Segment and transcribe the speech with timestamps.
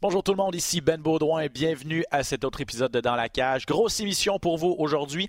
[0.00, 3.16] Bonjour tout le monde, ici Ben Baudouin et bienvenue à cet autre épisode de Dans
[3.16, 3.66] la cage.
[3.66, 5.28] Grosse émission pour vous aujourd'hui.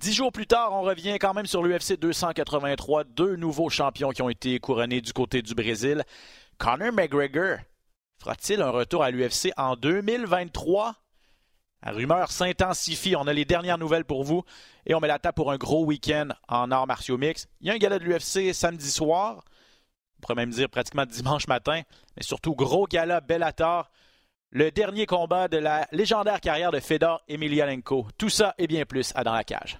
[0.00, 3.04] Dix jours plus tard, on revient quand même sur l'UFC 283.
[3.04, 6.02] Deux nouveaux champions qui ont été couronnés du côté du Brésil.
[6.56, 7.58] Conor McGregor
[8.18, 10.94] fera-t-il un retour à l'UFC en 2023?
[11.82, 13.16] La rumeur s'intensifie.
[13.16, 14.44] On a les dernières nouvelles pour vous
[14.86, 17.48] et on met la table pour un gros week-end en arts martiaux mix.
[17.60, 19.44] Il y a un gala de l'UFC samedi soir.
[20.16, 21.82] On pourrait même dire pratiquement dimanche matin.
[22.16, 23.90] Mais surtout, gros gala Bellator
[24.50, 28.06] le dernier combat de la légendaire carrière de Fedor Emelianenko.
[28.18, 29.78] Tout ça et bien plus à Dans la cage.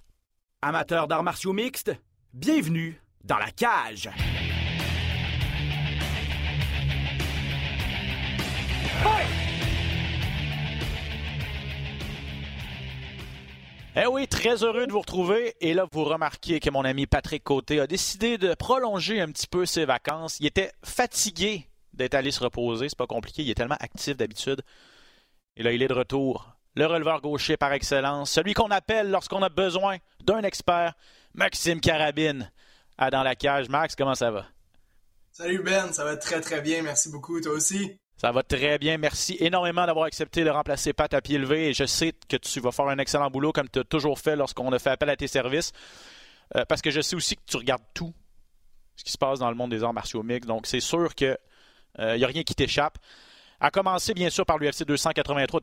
[0.62, 1.92] Amateurs d'arts martiaux mixtes,
[2.33, 4.11] bienvenue dans la cage.
[13.98, 15.55] Eh oui, très heureux de vous retrouver.
[15.62, 19.47] Et là, vous remarquez que mon ami Patrick Côté a décidé de prolonger un petit
[19.47, 20.36] peu ses vacances.
[20.39, 22.89] Il était fatigué d'être allé se reposer.
[22.89, 23.42] C'est pas compliqué.
[23.42, 24.62] Il est tellement actif d'habitude.
[25.56, 26.56] Et là, il est de retour.
[26.75, 28.30] Le releveur gaucher par excellence.
[28.30, 30.94] Celui qu'on appelle lorsqu'on a besoin d'un expert.
[31.34, 32.50] Maxime Carabine.
[32.98, 33.69] À dans la cage.
[33.69, 34.47] Max, comment ça va?
[35.33, 36.83] Salut Ben, ça va très très bien.
[36.83, 37.41] Merci beaucoup.
[37.41, 37.98] Toi aussi?
[38.17, 38.97] Ça va très bien.
[38.97, 41.69] Merci énormément d'avoir accepté de remplacer Pat à pied levé.
[41.69, 44.36] Et je sais que tu vas faire un excellent boulot comme tu as toujours fait
[44.36, 45.72] lorsqu'on a fait appel à tes services.
[46.56, 48.14] Euh, parce que je sais aussi que tu regardes tout
[48.97, 50.48] ce qui se passe dans le monde des arts martiaux mixtes.
[50.48, 51.36] Donc, c'est sûr que
[51.98, 52.98] il euh, n'y a rien qui t'échappe.
[53.58, 55.61] À commencer, bien sûr, par l'UFC 283.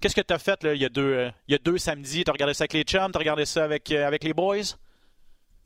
[0.00, 1.76] Qu'est-ce que tu as fait là, il, y a deux, euh, il y a deux
[1.76, 2.24] samedis?
[2.24, 3.12] Tu as regardé ça avec les chums?
[3.12, 4.76] Tu as regardé ça avec, euh, avec les boys?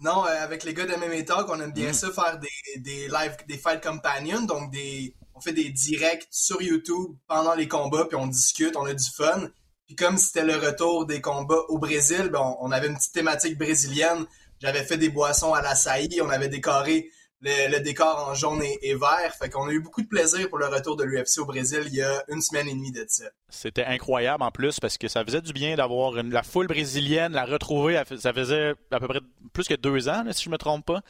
[0.00, 1.94] Non, avec les gars de MMA Talk, on aime bien mm.
[1.94, 4.42] ça faire des, des live, des fight companions.
[4.42, 8.86] Donc, des, on fait des directs sur YouTube pendant les combats, puis on discute, on
[8.86, 9.48] a du fun.
[9.86, 13.58] Puis comme c'était le retour des combats au Brésil, ben, on, avait une petite thématique
[13.58, 14.26] brésilienne.
[14.60, 17.10] J'avais fait des boissons à la saillie, on avait décoré
[17.42, 19.34] le, décor en jaune et, vert.
[19.38, 21.94] Fait qu'on a eu beaucoup de plaisir pour le retour de l'UFC au Brésil il
[21.94, 23.24] y a une semaine et demie de ça.
[23.48, 27.44] C'était incroyable en plus parce que ça faisait du bien d'avoir la foule brésilienne, la
[27.44, 28.02] retrouver.
[28.18, 29.20] Ça faisait à peu près
[29.52, 31.02] plus que deux ans, si je me trompe pas.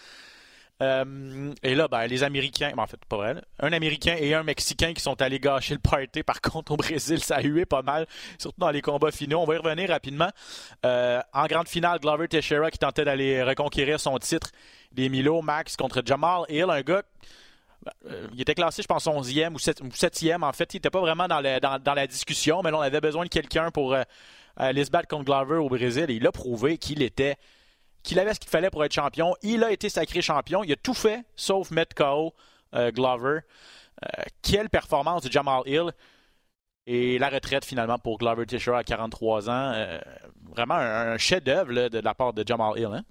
[0.82, 4.42] Euh, et là, ben, les Américains, ben, en fait, pas vrai, un Américain et un
[4.42, 6.22] Mexicain qui sont allés gâcher le party.
[6.22, 8.06] Par contre, au Brésil, ça a hué pas mal,
[8.38, 9.40] surtout dans les combats finaux.
[9.40, 10.30] On va y revenir rapidement.
[10.84, 14.50] Euh, en grande finale, Glover Teixeira qui tentait d'aller reconquérir son titre
[14.90, 17.02] des Milo Max contre Jamal Hill, un gars.
[18.06, 20.42] Euh, il était classé, je pense, 11e ou 7e.
[20.42, 21.42] En fait, il n'était pas vraiment dans,
[21.78, 24.02] dans, la discussion, mais là, on avait besoin de quelqu'un pour euh,
[24.56, 26.06] aller se battre contre Glover au Brésil.
[26.08, 27.36] Et il a prouvé qu'il était
[28.04, 29.34] qu'il avait ce qu'il fallait pour être champion.
[29.42, 30.62] Il a été sacré champion.
[30.62, 32.00] Il a tout fait, sauf mettre
[32.74, 33.40] euh, Glover.
[34.42, 35.90] quelle performance de Jamal Hill.
[36.86, 39.98] Et la retraite finalement pour Glover Teixeira à 43 ans.
[40.54, 42.90] vraiment un, chef-d'œuvre de la part de Jamal Hill.
[42.92, 43.04] Hein?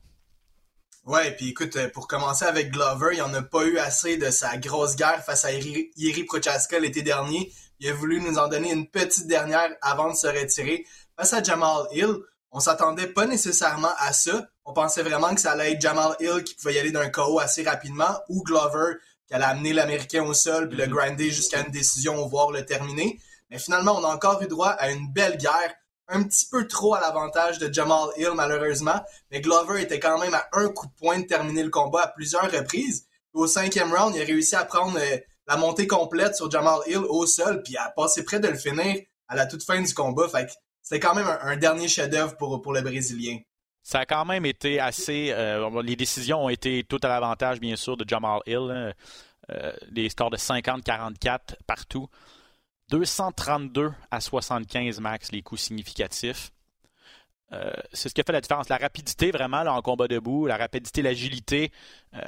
[1.06, 4.30] Ouais, puis écoute, euh, pour commencer avec Glover, il en a pas eu assez de
[4.30, 7.52] sa grosse guerre face à Yeri Prochaska l'été dernier.
[7.80, 10.86] Il a voulu nous en donner une petite dernière avant de se retirer.
[11.18, 12.20] Face à Jamal Hill,
[12.54, 14.48] on s'attendait pas nécessairement à ça.
[14.64, 17.40] On pensait vraiment que ça allait être Jamal Hill qui pouvait y aller d'un KO
[17.40, 18.94] assez rapidement ou Glover
[19.28, 20.90] qui allait amener l'Américain au sol puis le mm-hmm.
[20.90, 23.20] grinder jusqu'à une décision, voire le terminer.
[23.50, 25.74] Mais finalement, on a encore eu droit à une belle guerre
[26.08, 29.02] un petit peu trop à l'avantage de Jamal Hill, malheureusement.
[29.32, 32.08] Mais Glover était quand même à un coup de poing de terminer le combat à
[32.10, 33.08] plusieurs reprises.
[33.34, 36.98] Au cinquième round, il a réussi à prendre euh, la montée complète sur Jamal Hill
[36.98, 40.28] au sol, puis à passer près de le finir à la toute fin du combat.
[40.30, 40.50] Fait
[40.84, 43.40] c'était quand même un, dernier chef-d'œuvre pour, pour le Brésilien.
[43.82, 45.32] Ça a quand même été assez.
[45.32, 48.70] Euh, les décisions ont été tout à l'avantage, bien sûr, de Jamal Hill.
[48.70, 48.94] Hein.
[49.52, 52.08] Euh, les scores de 50-44 partout.
[52.90, 56.52] 232 à 75 max, les coups significatifs.
[57.54, 58.70] Euh, c'est ce qui a fait la différence.
[58.70, 61.72] La rapidité, vraiment, en combat debout, la rapidité, l'agilité,
[62.16, 62.20] euh,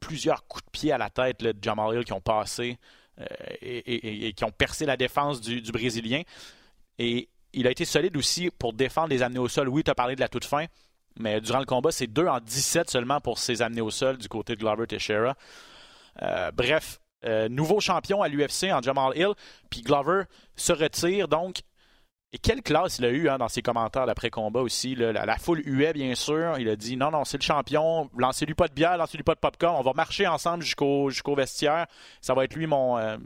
[0.00, 2.78] plusieurs coups de pied à la tête de Jamal Hill qui ont passé
[3.20, 3.24] euh,
[3.60, 6.22] et, qui ont percé la défense du, Brésilien.
[6.98, 9.68] Et il a été solide aussi pour défendre les amener au sol.
[9.68, 10.66] Oui, tu as parlé de la toute fin,
[11.18, 14.28] mais durant le combat, c'est 2 en 17 seulement pour ses amener au sol du
[14.28, 15.34] côté de Glover Teixeira.
[16.54, 19.32] bref, euh, nouveau champion à l'UFC en Jamal Hill.
[19.70, 20.24] Puis Glover
[20.54, 21.62] se retire donc.
[22.32, 24.94] et quelle classe il a eu hein, dans ses commentaires d'après-combat aussi.
[24.94, 26.58] La, foule huait, bien sûr.
[26.58, 28.10] Il a dit non, non, c'est le champion.
[28.16, 29.76] Lancez-lui pas de bière, lancez-lui pas de popcorn.
[29.76, 31.86] On va marcher ensemble jusqu'au jusqu'au vestiaire.
[32.20, 32.98] Ça va être lui mon.
[32.98, 33.16] Euh,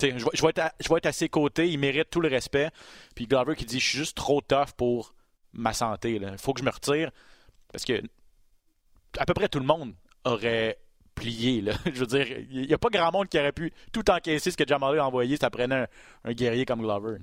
[0.00, 1.68] je, vais être à, ses côtés.
[1.68, 2.70] Il mérite tout le respect.
[3.14, 5.14] Puis Glover qui dit Je suis juste trop tough pour
[5.52, 6.12] ma santé.
[6.14, 7.10] Il faut que je me retire.
[7.72, 8.02] Parce que
[9.18, 9.94] à peu près tout le monde
[10.24, 10.78] aurait
[11.14, 11.64] plié.
[11.86, 14.56] Je veux dire, il n'y a pas grand monde qui aurait pu tout encaisser ce
[14.56, 15.36] que Jamal a envoyé.
[15.36, 15.86] Ça prenait
[16.24, 17.18] un guerrier comme Glover.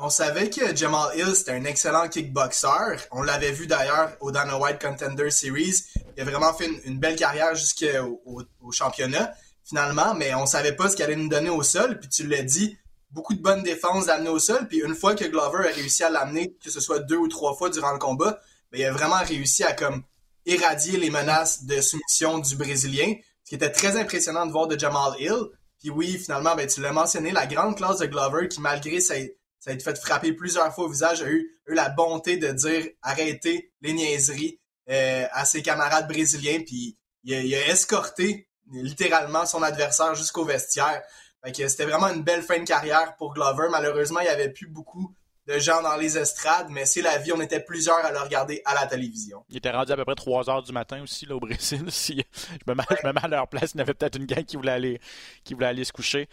[0.00, 3.08] On savait que Jamal Hill, c'était un excellent kickboxer.
[3.10, 5.74] On l'avait vu d'ailleurs au Dana White Contender Series.
[6.16, 9.34] Il a vraiment fait une, belle carrière jusqu'au au, championnat,
[9.68, 11.98] finalement, mais on savait pas ce qu'il allait nous donner au sol.
[12.00, 12.78] Puis tu l'as dit,
[13.10, 14.66] beaucoup de bonnes défenses d'amener au sol.
[14.68, 17.54] Puis une fois que Glover a réussi à l'amener, que ce soit deux ou trois
[17.54, 18.40] fois durant le combat,
[18.72, 20.02] ben, il a vraiment réussi à comme
[20.46, 23.14] éradier les menaces de soumission du Brésilien.
[23.44, 25.44] Ce qui était très impressionnant de voir de Jamal Hill.
[25.78, 29.14] Puis oui, finalement, ben, tu l'as mentionné, la grande classe de Glover qui, malgré sa,
[29.58, 32.86] ça a été fait frapper plusieurs fois au visage, a eu, la bonté de dire
[33.02, 40.14] arrêtez les niaiseries euh, à ses camarades brésiliens, puis il a, escorté littéralement son adversaire
[40.14, 41.02] jusqu'au vestiaire.
[41.44, 43.68] C'était vraiment une belle fin de carrière pour Glover.
[43.70, 45.14] Malheureusement, il n'y avait plus beaucoup
[45.48, 47.32] de gens dans les estrades, mais c'est la vie.
[47.32, 49.42] On était plusieurs à le regarder à la télévision.
[49.48, 51.86] Il était rendu à peu près 3 heures du matin aussi au Brésil.
[51.90, 54.26] Si je, me mets, je me mets à leur place, il y avait peut-être une
[54.26, 55.00] gang qui voulait aller,
[55.44, 56.28] qui voulait aller se coucher.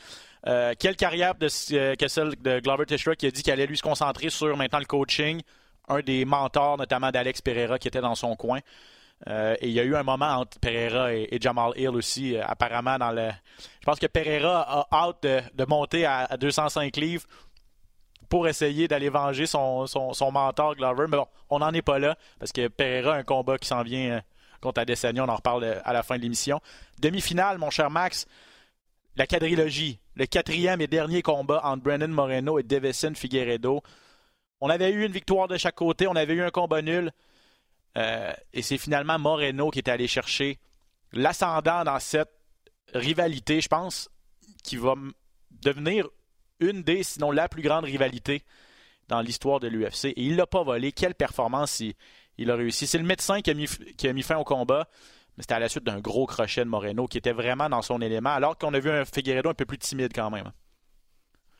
[0.48, 3.66] Euh, quelle carrière de, euh, que celle de Glover Teixeira qui a dit qu'il allait
[3.66, 5.42] lui se concentrer sur maintenant le coaching?
[5.88, 8.60] Un des mentors, notamment d'Alex Pereira, qui était dans son coin.
[9.28, 12.98] Euh, et il y a eu un moment entre Pereira et, Jamal Hill aussi, apparemment
[12.98, 13.30] dans le.
[13.80, 17.26] Je pense que Pereira a hâte de, monter à, 205 livres
[18.30, 19.88] pour essayer d'aller venger son,
[20.32, 21.06] mentor Glover.
[21.10, 23.82] Mais bon, on n'en est pas là parce que Pereira a un combat qui s'en
[23.82, 24.22] vient
[24.62, 25.24] contre Adesanya.
[25.24, 26.62] On en reparle à la fin de l'émission.
[27.00, 28.28] Demi-finale, mon cher Max
[29.18, 33.82] la quadrilogie, le quatrième et dernier combat entre Brandon Moreno et Devison Figueredo.
[34.62, 37.12] On avait eu une victoire de chaque côté, on avait eu un combat nul.
[37.98, 40.60] Euh, et c'est finalement Moreno qui est allé chercher
[41.14, 42.32] l'ascendant dans cette
[42.94, 44.10] rivalité, je pense,
[44.64, 44.96] qui va
[45.52, 46.08] devenir
[46.60, 48.44] une des, sinon la plus grande rivalité
[49.08, 50.06] dans l'histoire de l'UFC.
[50.06, 50.92] Et il l'a pas volé.
[50.92, 51.82] Quelle performance
[52.38, 52.88] il, a réussi.
[52.88, 54.88] C'est le médecin qui a, mis, fin au combat
[55.38, 58.00] mais c'était à la suite d'un gros crochet de Moreno qui était vraiment dans son
[58.00, 60.50] élément, alors qu'on a vu un Figueredo un peu plus timide quand même.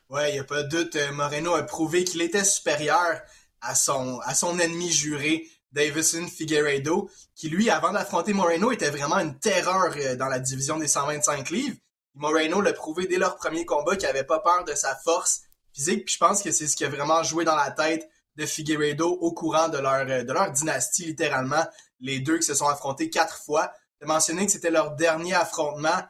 [0.08, 0.96] Ouais, il n'y a pas de doute.
[0.96, 3.20] Euh, Moreno a prouvé qu'il était supérieur
[3.60, 9.94] à son ennemi juré, Davison Figueredo, qui lui, avant d'affronter Moreno, était vraiment une terreur
[9.96, 11.76] euh, dans la division des 125 livres.
[12.14, 15.42] Moreno l'a prouvé dès leur premier combat qu'il n'avait pas peur de sa force
[15.74, 18.46] physique, puis je pense que c'est ce qui a vraiment joué dans la tête de
[18.46, 21.64] Figueredo au courant de leur, euh, de leur dynastie, littéralement
[22.00, 23.70] les deux qui se sont affrontés quatre fois.
[24.00, 26.02] De mentionner que c'était leur dernier affrontement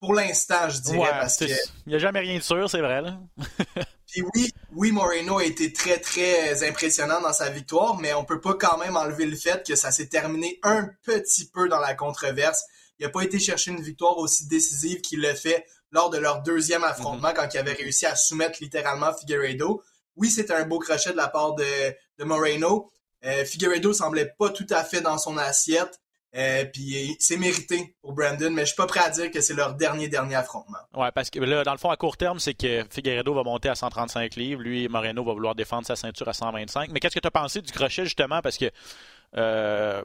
[0.00, 1.10] pour l'instant, je dirais.
[1.10, 1.44] parce que...
[1.44, 3.02] Il n'y a jamais rien de sûr, c'est vrai.
[3.02, 3.18] Là.
[4.10, 8.40] Puis oui, oui, Moreno a été très, très impressionnant dans sa victoire, mais on peut
[8.40, 11.94] pas quand même enlever le fait que ça s'est terminé un petit peu dans la
[11.94, 12.64] controverse.
[12.98, 16.42] Il n'a pas été chercher une victoire aussi décisive qu'il l'a fait lors de leur
[16.42, 17.34] deuxième affrontement mm-hmm.
[17.34, 19.82] quand il avait réussi à soumettre littéralement Figueredo.
[20.16, 21.64] Oui, c'était un beau crochet de la part de,
[22.18, 22.90] de Moreno,
[23.24, 26.00] euh, Figueredo semblait pas tout à fait dans son assiette.
[26.36, 29.54] Euh, puis c'est mérité pour Brandon, mais je suis pas prêt à dire que c'est
[29.54, 30.78] leur dernier dernier affrontement.
[30.94, 33.68] Ouais, parce que là, dans le fond, à court terme, c'est que Figueredo va monter
[33.68, 36.90] à 135 livres, lui Moreno va vouloir défendre sa ceinture à 125.
[36.92, 38.40] Mais qu'est-ce que tu as pensé du crochet justement?
[38.42, 38.70] Parce que
[39.36, 40.02] euh,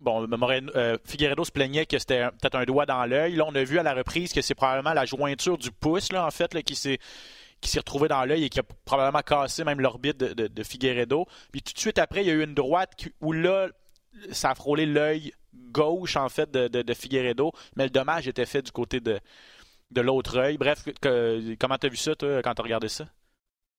[0.00, 0.72] bon, Moreno,
[1.04, 3.36] Figueredo se plaignait que c'était peut-être un doigt dans l'œil.
[3.36, 6.26] Là, on a vu à la reprise que c'est probablement la jointure du pouce là
[6.26, 6.98] en fait qui s'est
[7.62, 11.26] qui s'est retrouvé dans l'œil et qui a probablement cassé même l'orbite de, Figueredo.
[11.52, 13.68] Puis tout de suite après, il y a eu une droite où là,
[14.32, 15.32] ça a frôlé l'œil
[15.72, 19.20] gauche en fait de, Figueredo, mais le dommage était fait du côté de,
[19.96, 20.58] l'autre œil.
[20.58, 20.84] Bref,
[21.58, 23.06] comment tu as vu ça quand tu as regardé ça?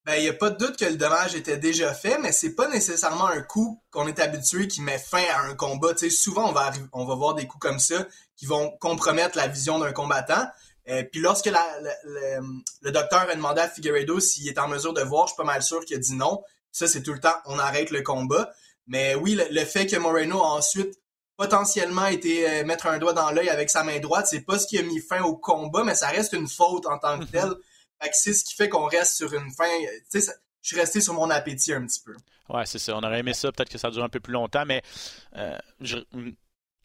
[0.04, 2.54] Ben, il n'y a pas de doute que le dommage était déjà fait, mais c'est
[2.54, 5.96] pas nécessairement un coup qu'on est habitué qui met fin à un combat.
[6.10, 6.50] souvent,
[6.92, 10.46] on va, voir des coups comme ça qui vont compromettre la vision d'un combattant.
[10.90, 15.26] Euh, puis lorsque le docteur a demandé à Figueredo s'il est en mesure de voir,
[15.26, 16.42] je suis pas mal sûr qu'il a dit non.
[16.70, 18.52] Ça, c'est tout le temps, on arrête le combat.
[18.86, 20.94] Mais oui, le, fait que Moreno a ensuite
[21.36, 24.66] potentiellement été euh, mettre un doigt dans l'œil avec sa main droite, c'est pas ce
[24.66, 27.54] qui a mis fin au combat, mais ça reste une faute en tant que telle.
[28.00, 29.68] Fait que c'est ce qui fait qu'on reste sur une fin.
[30.10, 32.14] Tu sais, je suis resté sur mon appétit un petit peu.
[32.48, 32.96] Ouais, c'est ça.
[32.96, 34.82] On aurait aimé ça, peut-être que ça dure un peu plus longtemps, mais
[35.36, 35.58] euh,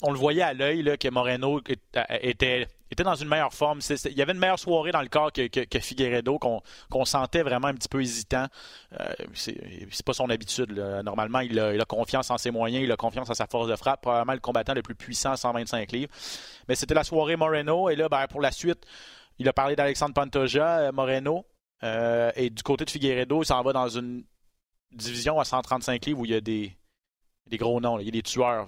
[0.02, 1.62] on le voyait à l'œil que Moreno
[2.10, 3.80] était était dans une meilleure forme.
[4.06, 7.68] il y avait une meilleure soirée dans le corps que, que, Figueredo, qu'on sentait vraiment
[7.68, 8.48] un petit peu hésitant.
[9.00, 10.72] Euh, c'est pas son habitude.
[11.04, 14.02] Normalement, il a, confiance en ses moyens, il a confiance en sa force de frappe,
[14.02, 16.12] probablement le combattant le plus puissant à 125 livres.
[16.68, 18.86] Mais c'était la soirée Moreno, et là, ben, pour la suite,
[19.38, 21.46] il a parlé d'Alexandre Pantoja, euh, Moreno.
[21.84, 24.24] Euh, et du côté de Figueredo, il s'en va dans une
[24.92, 26.76] division à 135 livres où il y a des,
[27.48, 28.68] des gros noms, il y a des tueurs.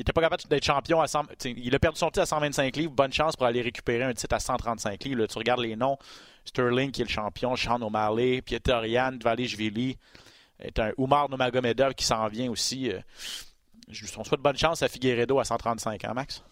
[0.00, 1.26] N'était pas capable d'être champion à 100.
[1.44, 2.92] Il a perdu son titre à 125 livres.
[2.92, 5.26] Bonne chance pour aller récupérer un titre à 135 livres.
[5.26, 5.98] tu regardes les noms
[6.44, 9.98] Sterling qui est le champion, Sean O'Malley, Pieter Yan, Jvili,
[10.58, 12.90] est un Umar Nomagomedov qui s'en vient aussi.
[12.90, 13.00] Euh,
[14.16, 16.42] on souhaite bonne chance à Figueredo à 135, hein, Max?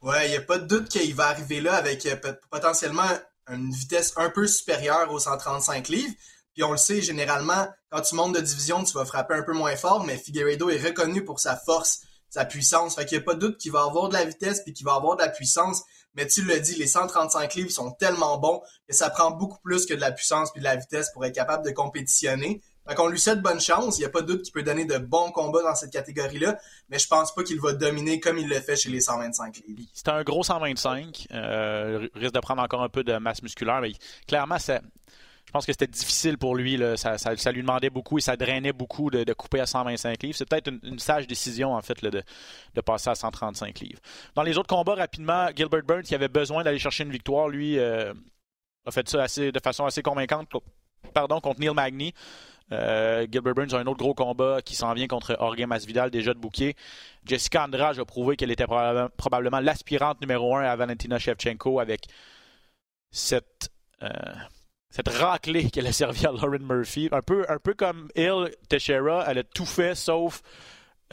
[0.00, 2.16] Ouais, il n'y a pas de doute qu'il va arriver là avec euh,
[2.50, 3.08] potentiellement
[3.48, 6.14] une vitesse un peu supérieure aux 135 livres.
[6.54, 9.52] Puis on le sait, généralement, quand tu montes de division, tu vas frapper un peu
[9.52, 12.02] moins fort, mais Figueredo est reconnu pour sa force,
[12.32, 12.94] sa puissance.
[12.94, 14.86] Fait qu'il n'y a pas de doute qu'il va avoir de la vitesse puis qu'il
[14.86, 15.82] va avoir de la puissance.
[16.14, 19.84] Mais tu le dis, les 135 livres sont tellement bons que ça prend beaucoup plus
[19.84, 22.62] que de la puissance puis de la vitesse pour être capable de compétitionner.
[22.88, 23.98] Fait qu'on lui souhaite bonne chance.
[23.98, 26.58] Il n'y a pas de doute qu'il peut donner de bons combats dans cette catégorie-là,
[26.88, 29.90] mais je pense pas qu'il va dominer comme il le fait chez les 125 livres.
[29.92, 31.28] C'est un gros 125.
[31.32, 33.92] Euh, risque de prendre encore un peu de masse musculaire, mais
[34.26, 34.58] clairement,
[35.46, 36.80] je pense que c'était difficile pour lui.
[36.96, 40.36] Ça, lui demandait beaucoup et ça drainait beaucoup de, couper à 125 livres.
[40.36, 44.00] C'est peut-être une, sage décision, en fait, de, passer à 135 livres.
[44.34, 47.78] Dans les autres combats, rapidement, Gilbert Burns, qui avait besoin d'aller chercher une victoire, lui,
[47.78, 48.14] euh,
[48.86, 50.48] a fait ça de façon assez convaincante
[51.12, 52.14] pardon, contre Neil Magny.
[52.70, 56.32] Euh, Gilbert Burns a un autre gros combat qui s'en vient contre Jorge Masvidal, déjà
[56.32, 56.74] de bouquet.
[57.26, 62.06] Jessica Andrade a prouvé qu'elle était probablement l'aspirante numéro un à Valentina Shevchenko avec
[63.10, 63.70] cette,
[64.02, 64.08] euh,
[64.92, 67.08] cette raclée qu'elle a servi à Lauren Murphy.
[67.12, 70.42] Un peu, un peu comme Il Teixeira, elle a tout fait sauf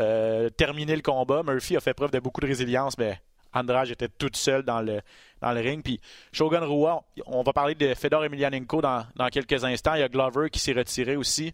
[0.02, 1.44] euh, terminer le combat.
[1.44, 3.22] Murphy a fait preuve de beaucoup de résilience, mais
[3.54, 5.00] Andrade était toute seule dans le,
[5.42, 5.82] dans le ring.
[5.82, 6.02] Puis
[6.34, 9.94] Shogun Rua, on va parler de Fedor Emelianenko dans, quelques instants.
[9.94, 11.54] Il y a Glover qui s'est retiré aussi.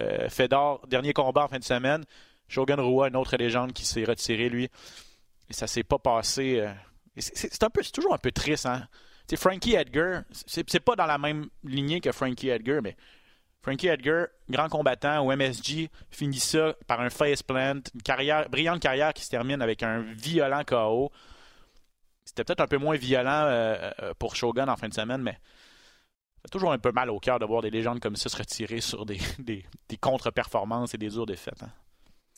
[0.00, 2.04] Euh, Fedor, dernier combat en fin de semaine.
[2.48, 4.68] Shogun Rua, une autre légende qui s'est retiré, lui.
[5.48, 6.58] Et ça s'est pas passé.
[6.58, 6.72] Euh,
[7.16, 8.88] c'est toujours un peu triste, hein.
[9.36, 12.96] Frankie Edgar, c'est pas dans la même lignée que Frankie Edgar, mais
[13.62, 19.12] Frankie Edgar, grand combattant au MSG, finit ça par un faceplant, une carrière, brillante carrière
[19.12, 21.12] qui se termine avec un violent KO.
[22.24, 25.38] C'était peut-être un peu moins violent euh, euh, pour Shogun en fin de semaine, mais
[26.42, 28.80] fait toujours un peu mal au cœur de voir des légendes comme ça se retirer
[28.80, 29.18] sur des,
[30.00, 31.62] contre-performances et des dures défaites.
[31.62, 31.70] Hein.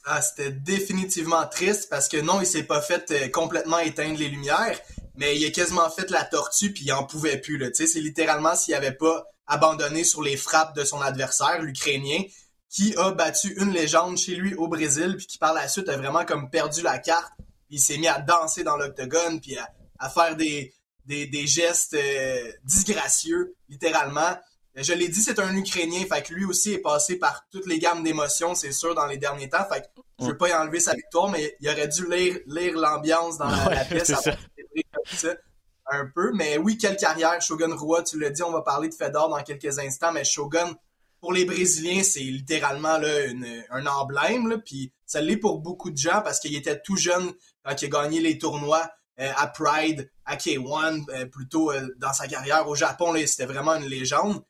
[0.05, 4.29] Ah, c'était définitivement triste parce que non, il s'est pas fait euh, complètement éteindre les
[4.29, 4.79] lumières,
[5.15, 7.71] mais il a quasiment fait la tortue puis il en pouvait plus.
[7.73, 12.23] C'est littéralement s'il avait pas abandonné sur les frappes de son adversaire, l'Ukrainien,
[12.69, 15.97] qui a battu une légende chez lui au Brésil puis qui par la suite a
[15.97, 17.33] vraiment comme perdu la carte.
[17.71, 20.75] Il s'est mis à danser dans l'octogone puis à, faire des,
[21.07, 24.37] des, gestes euh, disgracieux, littéralement.
[24.75, 27.79] Je l'ai dit, c'est un Ukrainien, fait que lui aussi est passé par toutes les
[27.79, 29.67] gammes d'émotions, c'est sûr, dans les derniers temps.
[29.71, 29.87] Fait que
[30.19, 33.49] je veux pas y enlever sa victoire, mais il aurait dû lire, lire l'ambiance dans
[33.49, 34.13] la, pièce
[35.91, 36.33] un peu.
[36.33, 39.43] Mais oui, quelle carrière, Shogun Rua, tu l'as dit, on va parler de Fedor dans
[39.43, 40.75] quelques instants, mais Shogun,
[41.21, 43.09] pour les Brésiliens, c'est littéralement là,
[43.71, 47.33] un emblème, là, puis ça l'est pour beaucoup de gens parce qu'il était tout jeune
[47.63, 48.91] quand il a gagné les tournois.
[49.21, 53.75] Euh, à Pride, à K1, euh, plutôt euh, dans sa carrière au Japon, c'était vraiment
[53.75, 54.43] une légende.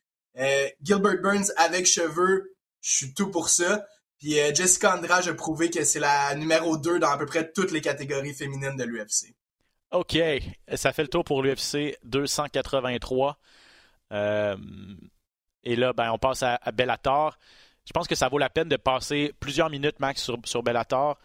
[0.82, 3.86] Gilbert Burns avec cheveux, je suis tout pour ça.
[4.18, 7.72] Puis Jessica Andrade a prouvé que c'est la numéro 2 dans à peu près toutes
[7.72, 9.34] les catégories féminines de l'UFC.
[9.90, 10.16] OK,
[10.74, 13.38] ça fait le tour pour l'UFC 283.
[14.10, 14.16] et
[15.76, 17.36] là, ben, on passe à, Bellator.
[17.84, 21.18] Je pense que ça vaut la peine de passer plusieurs minutes max sur, sur Bellator.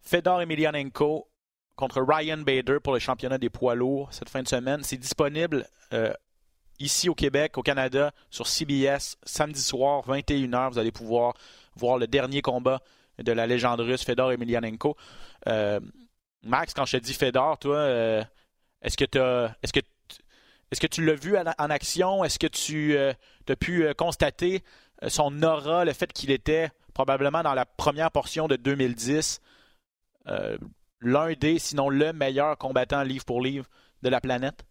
[0.00, 1.28] Fedor Emelianenko
[1.76, 4.82] contre Ryan Bader pour le championnat des poids lourds cette fin de semaine.
[4.82, 6.12] C'est disponible euh,
[6.78, 10.72] ici au Québec, au Canada, sur CBS, samedi soir, 21h.
[10.72, 11.34] Vous allez pouvoir
[11.76, 12.80] voir le dernier combat
[13.18, 14.96] de la légende russe Fedor Emelianenko.
[15.48, 15.80] Euh,
[16.42, 18.22] Max, quand je te dis Fedor, toi, euh,
[18.82, 19.80] est-ce que tu est-ce que
[20.70, 22.24] est-ce que tu l'as vu en, action?
[22.24, 24.62] Est-ce que tu as pu constater
[25.06, 29.40] son aura, le fait qu'il était probablement dans la première portion de 2010,
[31.00, 33.64] l'un des, sinon le meilleur combattant livre pour livre
[34.02, 34.66] de la planète?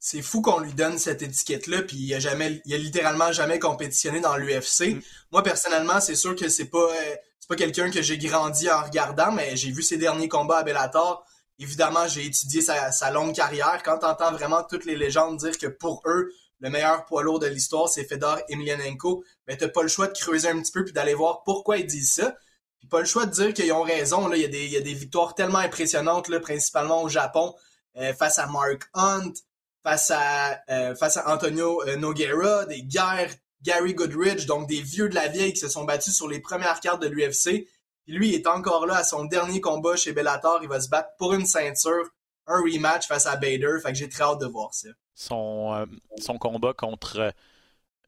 [0.00, 3.58] C'est fou qu'on lui donne cette étiquette-là, puis il a jamais, il a littéralement jamais
[3.58, 4.94] compétitionné dans l'UFC.
[4.94, 5.00] Mm.
[5.32, 8.82] Moi, personnellement, c'est sûr que c'est pas, euh, c'est pas quelqu'un que j'ai grandi en
[8.82, 11.24] regardant, mais j'ai vu ses derniers combats à Bellator.
[11.58, 13.82] Évidemment, j'ai étudié sa, longue carrière.
[13.84, 17.46] Quand t'entends vraiment toutes les légendes dire que pour eux, le meilleur poids lourd de
[17.46, 20.92] l'histoire, c'est Fedor Emelianenko, mais t'as pas le choix de creuser un petit peu puis
[20.92, 22.36] d'aller voir pourquoi ils disent ça.
[22.78, 24.28] Puis pas le choix de dire qu'ils ont raison.
[24.28, 24.36] Là.
[24.36, 27.54] Il, y a des, il y a des victoires tellement impressionnantes, là, principalement au Japon,
[27.96, 29.32] euh, face à Mark Hunt,
[29.82, 33.32] face à, euh, face à Antonio euh, Nogueira, des guerres,
[33.62, 36.80] Gary Goodridge, donc des vieux de la vieille qui se sont battus sur les premières
[36.80, 37.66] cartes de l'UFC.
[38.06, 40.60] Lui, il est encore là à son dernier combat chez Bellator.
[40.62, 42.08] Il va se battre pour une ceinture,
[42.46, 43.78] un rematch face à Bader.
[43.82, 44.88] Fait que j'ai très hâte de voir ça.
[45.14, 45.86] Son,
[46.18, 47.34] son combat contre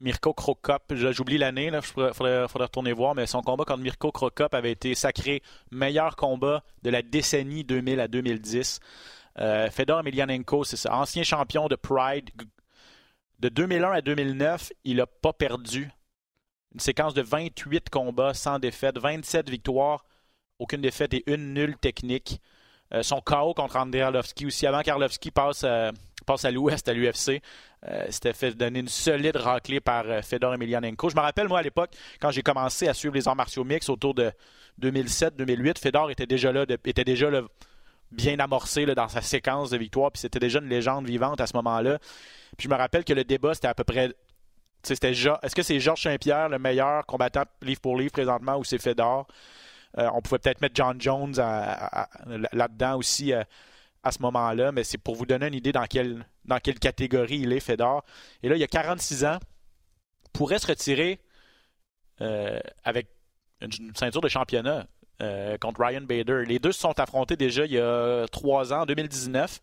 [0.01, 0.93] Mirko Krokop.
[0.95, 4.95] J'oublie l'année, il faudrait, faudrait, retourner voir, mais son combat contre Mirko Krokop avait été
[4.95, 8.79] sacré meilleur combat de la décennie 2000 à 2010.
[9.39, 12.29] Euh, Fedor Emelianenko, c'est ça, ancien champion de Pride.
[13.39, 15.89] De 2001 à 2009, il n'a pas perdu.
[16.73, 20.05] Une séquence de 28 combats sans défaite, 27 victoires,
[20.59, 22.39] aucune défaite et une nulle technique.
[22.93, 25.91] Euh, son KO contre Andrei Arlovski aussi, avant qu'Arlovski passe, euh,
[26.25, 27.41] passe à l'ouest à l'UFC,
[28.09, 31.09] c'était fait donner une solide raclée par Fedor Emelianenko.
[31.09, 33.89] Je me rappelle, moi, à l'époque, quand j'ai commencé à suivre les arts martiaux mix
[33.89, 34.31] autour de
[34.79, 37.41] 2007-2008, Fedor était déjà là, était déjà là,
[38.11, 40.11] bien amorcé dans sa séquence de victoires.
[40.11, 41.99] Puis c'était déjà une légende vivante à ce moment-là.
[42.57, 44.13] Puis je me rappelle que le débat, c'était à peu près.
[44.83, 48.79] C'était est-ce que c'est Georges Saint-Pierre le meilleur combattant livre pour livre présentement ou c'est
[48.79, 49.27] Fedor?
[49.97, 51.33] Euh, on pouvait peut-être mettre John Jones
[52.53, 53.43] là-dedans aussi euh,
[54.03, 56.25] à ce moment-là, mais c'est pour vous donner une idée dans quelle,
[56.79, 58.03] catégorie il est, Fedor.
[58.41, 59.37] Et là, il y a 46 ans,
[60.33, 61.19] pourrait se retirer
[62.21, 63.07] euh, avec
[63.61, 64.87] une ceinture de championnat.
[65.21, 66.45] Euh, contre Ryan Bader.
[66.47, 69.61] Les deux se sont affrontés déjà il y a trois ans, en 2019.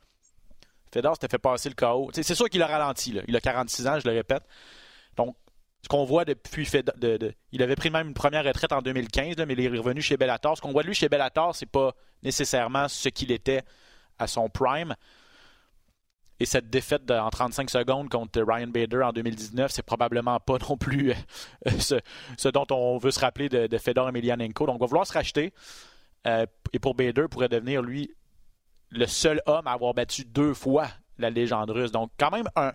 [0.92, 2.10] Fedor s'était fait passer le KO.
[2.12, 3.14] C'est sûr qu'il a ralenti.
[3.26, 4.44] Il a 46 ans, je le répète.
[5.16, 5.34] Donc,
[5.82, 6.94] ce qu'on voit depuis Fedor,
[7.50, 10.56] il avait pris même une première retraite en 2015, mais il est revenu chez Bellator.
[10.56, 13.62] Ce qu'on voit de lui chez Bellator, c'est pas nécessairement ce qu'il était
[14.18, 14.94] à son prime.
[16.40, 20.76] Et cette défaite en 35 secondes contre Ryan Bader en 2019, c'est probablement pas non
[20.76, 21.70] plus euh,
[22.36, 24.66] ce, dont on veut se rappeler de, Fedor Emelianenko.
[24.66, 25.52] Donc, on va vouloir se racheter.
[26.26, 28.10] Euh, et pour Bader, pourrait devenir, lui,
[28.90, 31.90] le seul homme à avoir battu deux fois la légende russe.
[31.90, 32.72] Donc, quand même, un,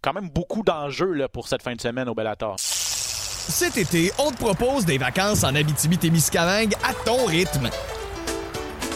[0.00, 2.56] quand même beaucoup d'enjeux pour cette fin de semaine au Bellator.
[2.58, 7.70] Cet été, on te propose des vacances en Abitibi-Témiscamingue à ton rythme.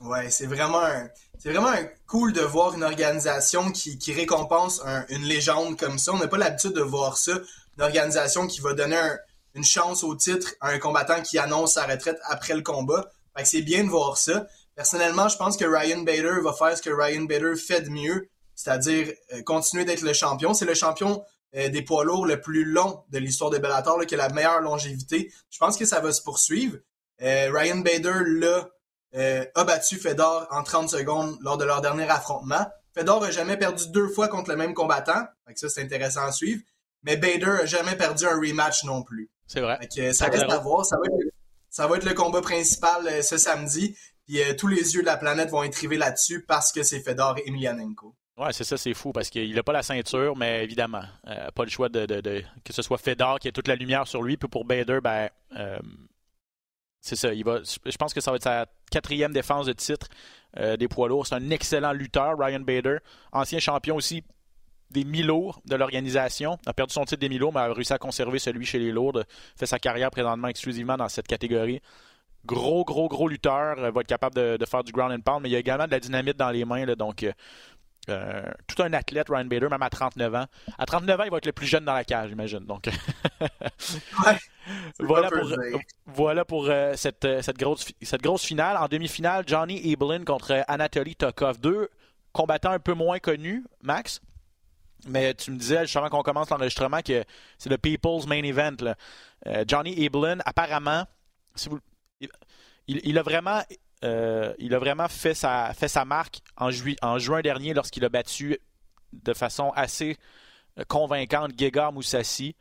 [0.00, 0.86] Ouais, c'est vraiment
[1.38, 1.74] c'est vraiment
[2.06, 6.12] cool de voir une organisation qui, qui récompense une légende comme ça.
[6.12, 7.32] On n'a pas l'habitude de voir ça.
[7.76, 9.00] Une organisation qui va donner
[9.54, 13.10] une chance au titre à un combattant qui annonce sa retraite après le combat.
[13.36, 14.46] Fait que c'est bien de voir ça.
[14.74, 18.28] Personnellement, je pense que Ryan Bader va faire ce que Ryan Bader fait de mieux,
[18.54, 20.54] c'est-à-dire euh, continuer d'être le champion.
[20.54, 21.24] C'est le champion
[21.56, 24.28] euh, des poids lourds le plus long de l'histoire de Bellator, là, qui a la
[24.28, 25.32] meilleure longévité.
[25.50, 26.78] Je pense que ça va se poursuivre.
[27.22, 28.68] Euh, Ryan Bader, là,
[29.14, 32.66] euh, a battu Fedor en 30 secondes lors de leur dernier affrontement.
[32.94, 35.24] Fedor a jamais perdu deux fois contre le même combattant.
[35.46, 36.62] Fait ça, c'est intéressant à suivre.
[37.04, 39.30] Mais Bader a jamais perdu un rematch non plus.
[39.46, 39.78] C'est vrai.
[40.12, 40.84] ça reste à voir.
[40.84, 40.96] Ça
[41.86, 43.96] va, être, le combat principal euh, ce samedi.
[44.26, 47.00] Puis euh, tous les yeux de la planète vont être rivés là-dessus parce que c'est
[47.00, 48.14] Fedor et Emelianenko.
[48.36, 51.70] Ouais, c'est ça, c'est fou parce qu'il n'a pas la ceinture, mais évidemment, pas le
[51.70, 52.06] choix de,
[52.64, 54.36] que ce soit Fedor qui ait toute la lumière sur lui.
[54.36, 55.28] Puis pour Bader, ben,
[57.00, 57.32] c'est ça.
[57.32, 60.08] Il va, je pense que ça va être sa quatrième défense de titre
[60.56, 61.26] euh, des poids lourds.
[61.26, 62.98] C'est un excellent lutteur, Ryan Bader.
[63.32, 64.24] Ancien champion aussi
[64.90, 66.58] des mi-lourds de l'organisation.
[66.66, 69.22] A perdu son titre des mi-lourds, mais a réussi à conserver celui chez les lourds.
[69.56, 71.80] Fait sa carrière présentement exclusivement dans cette catégorie.
[72.46, 73.78] Gros, gros, gros lutteur.
[73.78, 75.86] Euh, va être capable de, faire du ground and pound, mais il y a également
[75.86, 76.84] de la dynamite dans les mains.
[76.94, 77.26] donc,
[78.08, 80.46] euh, tout un athlète, Ryan Bader, même à 39 ans.
[80.78, 82.60] À 39 ans, il va être le plus jeune dans la cage, j'imagine.
[82.60, 82.88] Donc,
[85.00, 85.52] voilà, pour,
[86.06, 88.76] voilà pour euh, cette, euh, cette, grosse, cette grosse finale.
[88.76, 91.60] En demi-finale, Johnny Eblin contre Anatoly Tokov.
[91.60, 91.88] Deux
[92.32, 94.20] combattants un peu moins connus, Max.
[95.06, 97.24] Mais tu me disais, juste avant qu'on commence l'enregistrement, que
[97.56, 98.94] c'est le People's Main Event.
[99.66, 101.04] Johnny Eblin, apparemment,
[101.54, 101.78] si vous,
[102.88, 103.62] il, a vraiment
[104.04, 105.74] euh, il a vraiment fait sa,
[106.06, 108.56] marque en, juin dernier lorsqu'il a battu
[109.12, 110.16] de façon assez
[110.78, 112.54] euh, convaincante Gegard Moussassi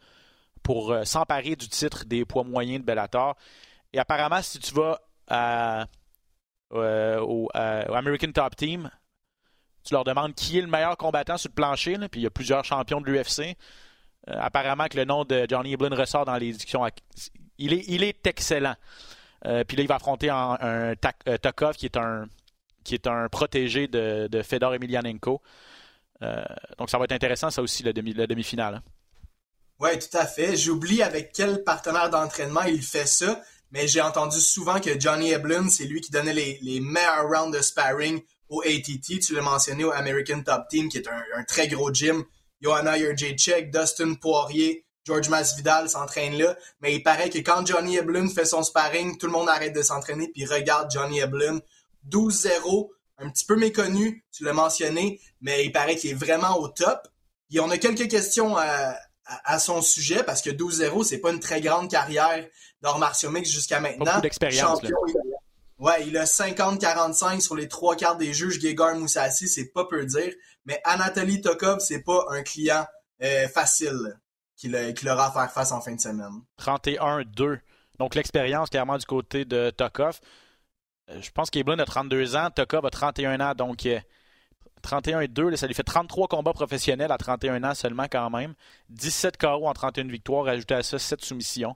[0.64, 3.36] pour euh, s'emparer du titre des poids moyens de Bellator.
[3.94, 5.00] Et apparemment, si tu vas
[6.72, 8.90] au, American Top Team,
[9.84, 12.32] tu leur demandes qui est le meilleur combattant sur le plancher, puis il y a
[12.32, 13.56] plusieurs champions de l'UFC.
[14.28, 16.86] apparemment que le nom de Johnny Eblin ressort dans les discussions.
[17.58, 18.76] Il est excellent.
[19.48, 20.94] Euh, puis là, il va affronter un, un
[21.28, 22.28] euh, Tokov qui est un,
[23.06, 25.42] un protégé de, Fedor Emelianenko.
[26.22, 26.44] Euh,
[26.78, 28.76] donc ça va être intéressant, ça aussi, la demi-finale.
[28.76, 28.84] Hein.
[29.80, 30.58] Oui, tout à fait.
[30.58, 35.70] J'oublie avec quel partenaire d'entraînement il fait ça, mais j'ai entendu souvent que Johnny Eblin,
[35.70, 39.20] c'est lui qui donnait les, les, meilleurs rounds de sparring au ATT.
[39.20, 42.24] Tu l'as mentionné au American Top Team, qui est un, très gros gym.
[42.60, 48.28] Johanna Jacek, Dustin Poirier, George Masvidal s'entraîne là, mais il paraît que quand Johnny Eblin
[48.28, 51.60] fait son sparring, tout le monde arrête de s'entraîner puis regarde Johnny Eblin.
[52.10, 52.90] 12-0,
[53.20, 57.08] un petit peu méconnu, tu l'as mentionné, mais il paraît qu'il est vraiment au top.
[57.52, 61.62] Et on a quelques questions à, son sujet parce que 12-0, c'est pas une très
[61.62, 62.46] grande carrière
[62.82, 64.06] d'art martiaux mix jusqu'à maintenant.
[64.06, 64.82] Beaucoup d'expérience.
[65.80, 68.60] Ouais, il a 50-45 sur les trois quarts des juges.
[68.60, 70.34] Gegard Moussassi, c'est pas peu dire.
[70.66, 72.86] Mais Anatoly Tokov, c'est pas un client
[73.22, 74.18] euh, facile
[74.58, 76.42] qu'il aura à faire face en fin de semaine.
[76.60, 77.60] 31-2.
[78.00, 80.20] Donc l'expérience clairement du côté de Tokov.
[81.10, 83.88] Euh, je pense qu'Eblin a 32 ans, Tokov a 31 ans, donc
[84.82, 88.54] 31 et 2, ça lui fait 33 combats professionnels à 31 ans seulement quand même.
[88.90, 91.76] 17 KO en 31 victoires, ajouté à ça 7 soumissions.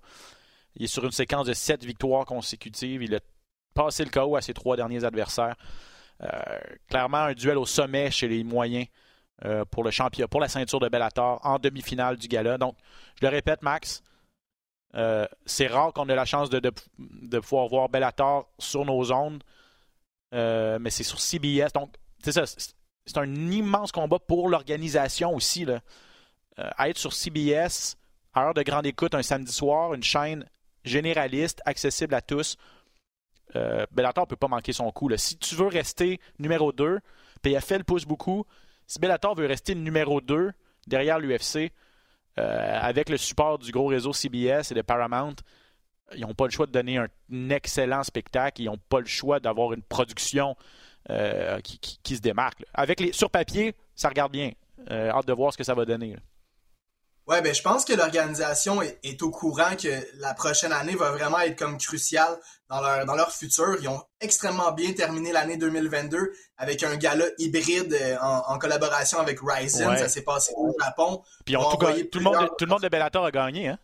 [0.75, 3.03] Il est sur une séquence de 7 victoires consécutives.
[3.03, 3.19] Il a
[3.73, 5.55] passé le KO à ses trois derniers adversaires.
[6.21, 6.27] Euh,
[6.89, 8.87] clairement, un duel au sommet chez les moyens
[9.45, 12.57] euh, pour le champion, pour la ceinture de Bellator en demi-finale du gala.
[12.57, 12.75] Donc,
[13.19, 14.03] je le répète, Max,
[14.95, 19.43] euh, c'est rare qu'on ait la chance de, pouvoir voir Bellator sur nos ondes,
[20.31, 21.73] mais c'est sur CBS.
[21.73, 25.65] Donc, c'est ça, c'est un immense combat pour l'organisation aussi.
[25.65, 25.81] Là.
[26.79, 27.97] être sur CBS,
[28.33, 30.45] à heure de grande écoute, un samedi soir, une chaîne
[30.83, 32.57] généraliste, accessible à tous,
[33.55, 35.09] euh, Bellator ne peut pas manquer son coup.
[35.17, 36.99] Si tu veux rester numéro 2,
[37.41, 38.45] PFL pousse beaucoup.
[38.91, 40.51] Si Bellator veut rester numéro 2
[40.85, 41.71] derrière l'UFC,
[42.37, 45.35] euh, avec le support du gros réseau CBS et de Paramount,
[46.13, 47.07] ils n'ont pas le choix de donner un,
[47.51, 48.61] excellent spectacle.
[48.61, 50.57] Ils n'ont pas le choix d'avoir une production
[51.09, 52.65] euh, qui, se démarque.
[53.13, 54.51] Sur papier, ça regarde bien.
[54.89, 56.17] hâte de voir ce que ça va donner.
[57.31, 61.39] Ouais, ben je pense que l'organisation est, au courant que la prochaine année va vraiment
[61.39, 62.37] être comme cruciale
[62.69, 63.77] dans leur dans leur futur.
[63.79, 69.39] Ils ont extrêmement bien terminé l'année 2022 avec un gala hybride euh, en, collaboration avec
[69.41, 69.95] Ryzen.
[69.97, 71.23] Ça s'est passé au Japon.
[71.45, 71.77] Puis tout,
[72.11, 73.79] tout, le monde, tout le monde de Bellator a gagné, hein?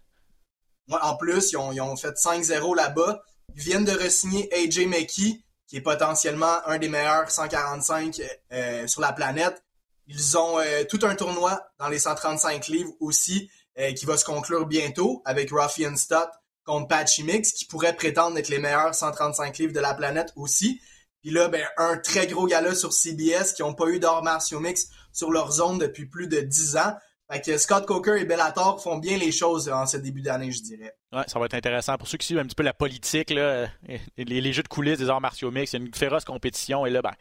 [0.90, 3.22] Ouais, en plus, ils ont, ils ont fait 5-0 là-bas.
[3.56, 9.00] Ils viennent de re-signer AJ McKee, qui est potentiellement un des meilleurs 145 euh, sur
[9.00, 9.64] la planète.
[10.08, 14.26] Ils ont euh, tout un tournoi dans les 135 livres aussi euh, qui va se
[14.26, 16.30] conclure bientôt avec Ruffian Stott
[16.64, 20.82] contre Patchy Mix qui pourrait prétendre être les meilleurs 135 livres de la planète aussi.
[21.22, 24.60] Puis là, ben, un très gros gala sur CBS qui n'ont pas eu d'or martiaux
[24.60, 26.94] mix sur leur zone depuis plus de 10 ans.
[27.30, 30.62] Fait que Scott Coker et Bellator font bien les choses en ce début d'année, je
[30.62, 30.96] dirais.
[31.12, 31.98] Ouais, ça va être intéressant.
[31.98, 33.68] Pour ceux qui suivent un petit peu la politique, là,
[34.18, 36.86] les, jeux de coulisses des arts martiaux mix, il y a une féroce compétition.
[36.86, 37.12] Et là, ben,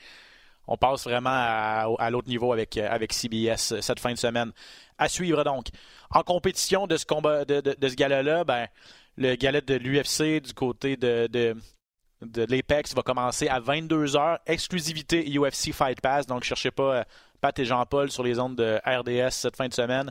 [0.68, 4.52] on passe vraiment à, l'autre niveau avec, euh, CBS euh, cette fin de semaine.
[4.98, 5.66] À suivre donc.
[6.10, 8.66] En compétition de ce combat de, ce gala-là, ben,
[9.16, 14.38] le gala de l'UFC du côté de, de, l'Apex va commencer à 22h.
[14.46, 16.26] Exclusivité UFC Fight Pass.
[16.26, 17.04] Donc, cherchez pas euh,
[17.40, 20.10] Pat et Jean-Paul sur les ondes de RDS cette fin de semaine.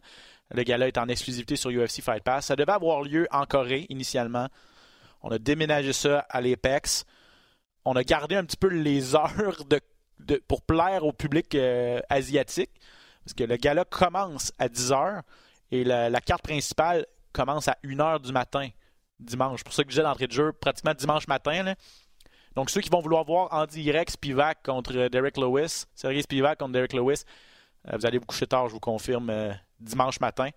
[0.51, 2.45] Le gala est en exclusivité sur UFC Fight Pass.
[2.45, 4.47] Ça devait avoir lieu en Corée initialement.
[5.23, 7.05] On a déménagé ça à l'Apex.
[7.83, 9.79] On a gardé un petit peu les heures de
[10.47, 12.71] pour plaire au public euh, asiatique.
[13.23, 15.21] Parce que le gala commence à 10h
[15.71, 18.69] et la, carte principale commence à 1h du matin
[19.19, 19.63] dimanche.
[19.63, 21.73] Pour ça que je disais d'entrée de jeu, pratiquement dimanche matin.
[22.55, 26.73] Donc ceux qui vont vouloir voir en direct Spivak contre Derek Lewis, Sergei Spivak contre
[26.73, 27.23] Derek Lewis,
[27.87, 30.49] euh, vous allez vous coucher tard, je vous confirme, euh, dimanche matin.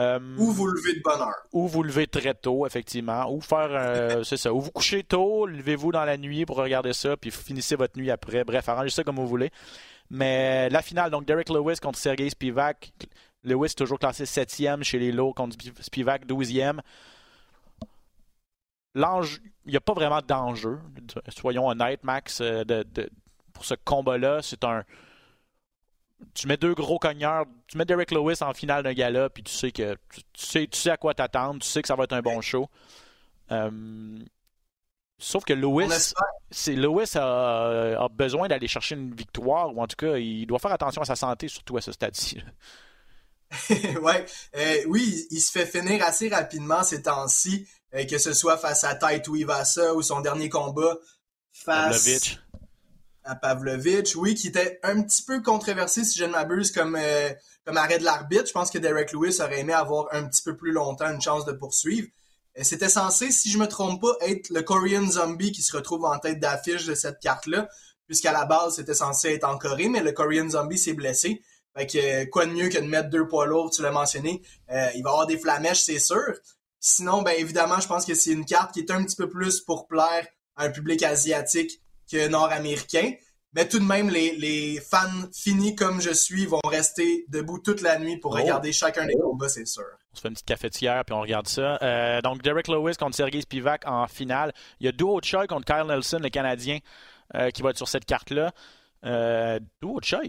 [0.00, 1.46] Euh, ou vous levez de bonne heure.
[1.52, 3.30] Ou vous levez très tôt, effectivement.
[3.32, 4.52] Ou faire, euh, c'est ça.
[4.52, 8.10] Ou vous couchez tôt, levez-vous dans la nuit pour regarder ça, puis finissez votre nuit
[8.10, 8.44] après.
[8.44, 9.50] Bref, arrangez ça comme vous voulez.
[10.10, 12.92] Mais la finale, donc Derek Lewis contre Sergei Spivak.
[13.44, 16.80] Lewis toujours classé 7e chez les lots contre Spivak 12e.
[18.94, 20.78] L'ange, il n'y a pas vraiment d'enjeu,
[21.28, 22.84] soyons honnêtes, Max, euh, de,
[23.52, 24.40] pour ce combat-là.
[24.40, 24.84] C'est un,
[26.34, 29.52] tu mets deux gros cogneurs, tu mets Derek Lewis en finale d'un gala, puis tu
[29.52, 32.12] sais que tu, sais, tu sais à quoi t'attendre, tu sais que ça va être
[32.12, 32.68] un bon show.
[33.50, 34.18] Euh,
[35.18, 36.12] sauf que Lewis,
[36.50, 40.72] c'est Lewis a, besoin d'aller chercher une victoire, ou en tout cas, il doit faire
[40.72, 42.38] attention à sa santé, surtout à ce stade-ci.
[44.02, 44.24] ouais,
[44.56, 48.84] euh, oui, il se fait finir assez rapidement ces temps-ci, euh, que ce soit face
[48.84, 50.96] à Taito Ivasa ou son dernier combat
[51.52, 52.38] face
[53.24, 57.30] à Pavlovich, oui, qui était un petit peu controversé, si je ne m'abuse, comme, euh,
[57.64, 58.46] comme arrêt de l'arbitre.
[58.46, 61.44] Je pense que Derek Lewis aurait aimé avoir un petit peu plus longtemps une chance
[61.44, 62.08] de poursuivre.
[62.62, 66.18] C'était censé, si je me trompe pas, être le Korean Zombie qui se retrouve en
[66.18, 67.68] tête d'affiche de cette carte-là,
[68.06, 71.42] puisqu'à la base, c'était censé être en Corée, mais le Korean Zombie s'est blessé.
[71.76, 74.42] Fait que quoi de mieux que de mettre deux poids lourds, tu l'as mentionné.
[74.70, 76.32] Euh, il va avoir des flamèches, c'est sûr.
[76.78, 79.60] Sinon, ben évidemment, je pense que c'est une carte qui est un petit peu plus
[79.60, 83.12] pour plaire à un public asiatique que nord-américain.
[83.56, 87.82] Mais tout de même, les, les fans finis comme je suis vont rester debout toute
[87.82, 88.36] la nuit pour Oh.
[88.42, 89.84] regarder chacun des combats, c'est sûr.
[90.12, 91.78] On se fait une petite cafetière puis on regarde ça.
[91.82, 94.52] Euh, donc, Derek Lewis contre Sergei Spivak en finale.
[94.80, 96.78] Il y a Duo Choi contre Kyle Nelson, le Canadien,
[97.36, 98.52] euh, qui va être sur cette carte-là.
[99.04, 100.20] Euh, Duo Choi,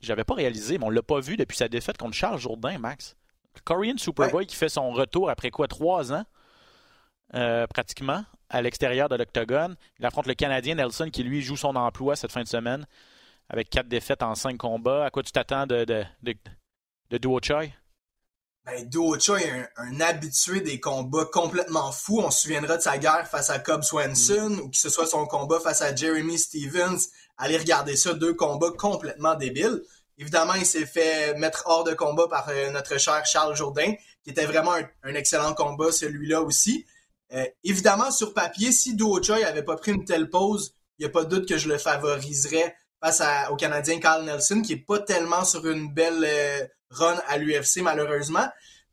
[0.00, 3.16] j'avais pas réalisé, mais on l'a pas vu depuis sa défaite contre Charles Jourdain, Max.
[3.56, 6.24] Le Korean Superboy qui fait son retour après quoi, trois ans,
[7.34, 9.76] euh, pratiquement, à l'extérieur de l'octogone.
[9.98, 12.86] Il affronte le Canadien Nelson qui, lui, joue son emploi cette fin de semaine
[13.48, 15.04] avec quatre défaites en cinq combats.
[15.04, 16.34] À quoi tu t'attends de, de, de,
[17.10, 17.66] de Duo Choi?
[18.64, 22.20] Ben, Duo Choi est un, un habitué des combats complètement fous.
[22.20, 25.26] On se souviendra de sa guerre face à Cobb Swenson ou que ce soit son
[25.26, 26.98] combat face à Jeremy Stevens.
[27.38, 29.82] Allez regarder ça, deux combats complètement débiles.
[30.18, 34.30] Évidemment, il s'est fait mettre hors de combat par euh, notre cher Charles Jourdain, qui
[34.30, 36.84] était vraiment un, un excellent combat, celui-là aussi.
[37.32, 41.08] Euh, évidemment, sur papier, si Duo Choi avait pas pris une telle pause, il a
[41.08, 44.98] pas de doute que je le favoriserais face au Canadien Carl Nelson, qui est pas
[44.98, 48.46] tellement sur une belle euh, run à l'UFC, malheureusement.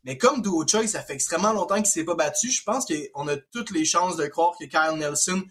[0.04, 3.28] Mais comme Duo Choi, ça fait extrêmement longtemps qu'il s'est pas battu, je pense qu'on
[3.28, 5.43] a toutes les chances de croire que Kyle Nelson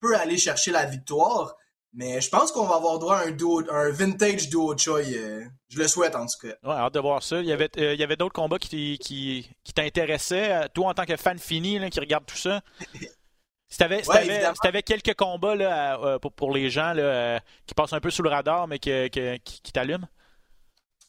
[0.00, 1.54] peut aller chercher la victoire.
[1.92, 5.00] Mais je pense qu'on va avoir droit à un, duo, un vintage Duo Choi.
[5.00, 6.54] euh, je le souhaite, en tout cas.
[6.62, 7.40] Ouais, hâte de voir ça.
[7.40, 10.52] Il y avait, euh, il y avait d'autres combats qui, qui, qui t'intéressaient.
[10.52, 12.60] euh, Toi, en tant que fan fini, là, qui regarde tout ça.
[13.68, 18.00] Si t'avais Ouais, quelques combats là, à- pour, pour les gens là, qui passent un
[18.00, 20.06] peu sous le radar, mais que- que- qui, qui t'allument?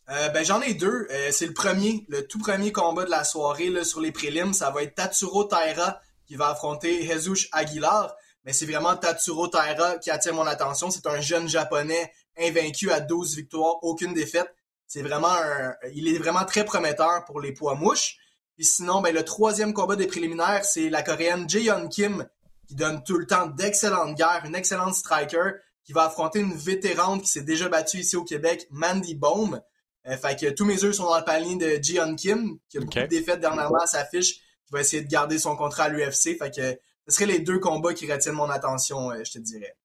[0.09, 1.07] Euh, ben j'en ai deux.
[1.11, 4.51] Euh, c'est le premier, le tout premier combat de la soirée là, sur les prélims.
[4.53, 8.13] Ça va être Tatsuro Taira qui va affronter Jesus Aguilar.
[8.45, 10.89] Mais c'est vraiment Tatsuro Taira qui attire mon attention.
[10.89, 14.53] C'est un jeune japonais invaincu à 12 victoires, aucune défaite.
[14.87, 18.17] C'est vraiment un, il est vraiment très prometteur pour les poids mouches.
[18.55, 22.27] Puis sinon, ben le troisième combat des préliminaires, c'est la coréenne Jaehyun Kim
[22.67, 25.51] qui donne tout le temps d'excellentes guerres, une excellente striker
[25.83, 29.61] qui va affronter une vétérante qui s'est déjà battue ici au Québec, Mandy Baum.
[30.07, 32.81] Euh, fait que tous mes œufs sont dans le panier de Jion Kim, qui a
[32.81, 35.89] beaucoup de défaites dernièrement à sa fiche, qui va essayer de garder son contrat à
[35.89, 36.37] l'UFC.
[36.37, 39.75] Fait que ce seraient les deux combats qui retiennent mon attention, euh, je te dirais.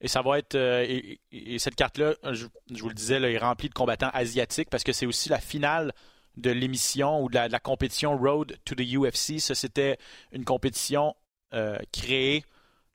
[0.00, 0.54] Et ça va être.
[0.56, 4.10] euh, et, et- et cette carte-là, je, vous le disais, là, est remplie de combattants
[4.12, 5.92] asiatiques parce que c'est aussi la finale
[6.36, 9.38] de l'émission ou de la, compétition Road to the UFC.
[9.40, 9.96] Ça, c'était
[10.32, 11.14] une compétition
[11.54, 12.44] euh, créée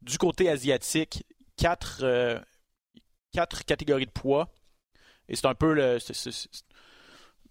[0.03, 1.23] du côté asiatique,
[1.57, 2.03] quatre,
[3.65, 4.49] catégories de poids.
[5.27, 5.97] Et c'est un peu le.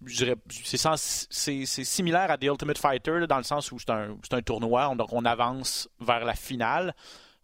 [0.07, 5.13] C'est similaire à The Ultimate Fighter dans le sens où c'est un, un tournoi, donc
[5.13, 6.95] on avance vers la finale.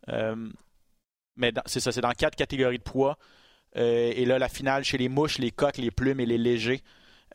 [0.10, 0.50] Euh,
[1.36, 3.18] mais c'est ça, c'est dans quatre catégories de poids.
[3.76, 6.82] Euh, et là, la finale chez les mouches, les coques, les plumes et les légers.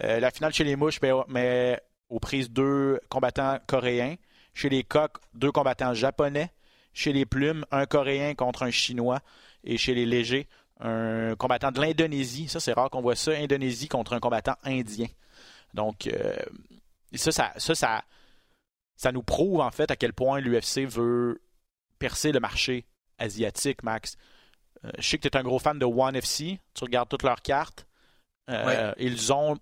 [0.02, 4.16] Euh, la finale chez les mouches, mais, mais aux prises deux combattants coréens.
[4.54, 6.50] Chez les coques, deux combattants japonais.
[6.92, 9.20] Chez les plumes, un coréen contre un chinois.
[9.64, 10.48] Et chez les légers,
[10.82, 12.48] un combattant de l'Indonésie.
[12.48, 13.32] Ça, c'est rare qu'on voit ça.
[13.32, 15.06] Indonésie contre un combattant indien.
[15.74, 16.36] Donc, euh,
[17.14, 18.04] ça, ça, ça, ça,
[18.96, 21.40] ça nous prouve en fait à quel point l'UFC veut
[21.98, 22.84] percer le marché
[23.18, 24.16] asiatique, Max.
[24.84, 26.58] Euh, je sais que tu es un gros fan de One FC.
[26.74, 27.86] Tu regardes toutes leurs cartes.
[28.50, 28.94] Euh, Ouais.
[28.98, 29.56] Ils ont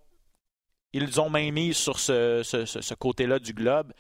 [0.93, 3.93] ils ont même mis sur ce, ce- ce- ce côté-là du globe.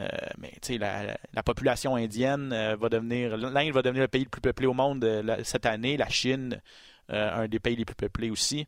[0.00, 3.36] Euh, mais tu sais, la, la- la population indienne euh, va devenir.
[3.36, 5.96] L'Inde va devenir le pays le plus peuplé au monde euh, cette année.
[5.96, 6.60] La Chine,
[7.08, 8.66] un des pays les plus peuplés aussi.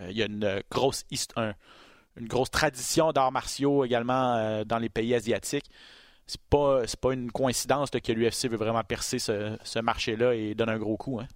[0.00, 1.04] Il y a une grosse,
[2.16, 5.66] une grosse tradition d'arts martiaux également dans les pays asiatiques.
[6.26, 10.70] C'est pas, pas une coïncidence que l'UFC veut vraiment percer ce, ce marché-là et donne
[10.70, 11.20] un gros coup.
[11.20, 11.26] Hein.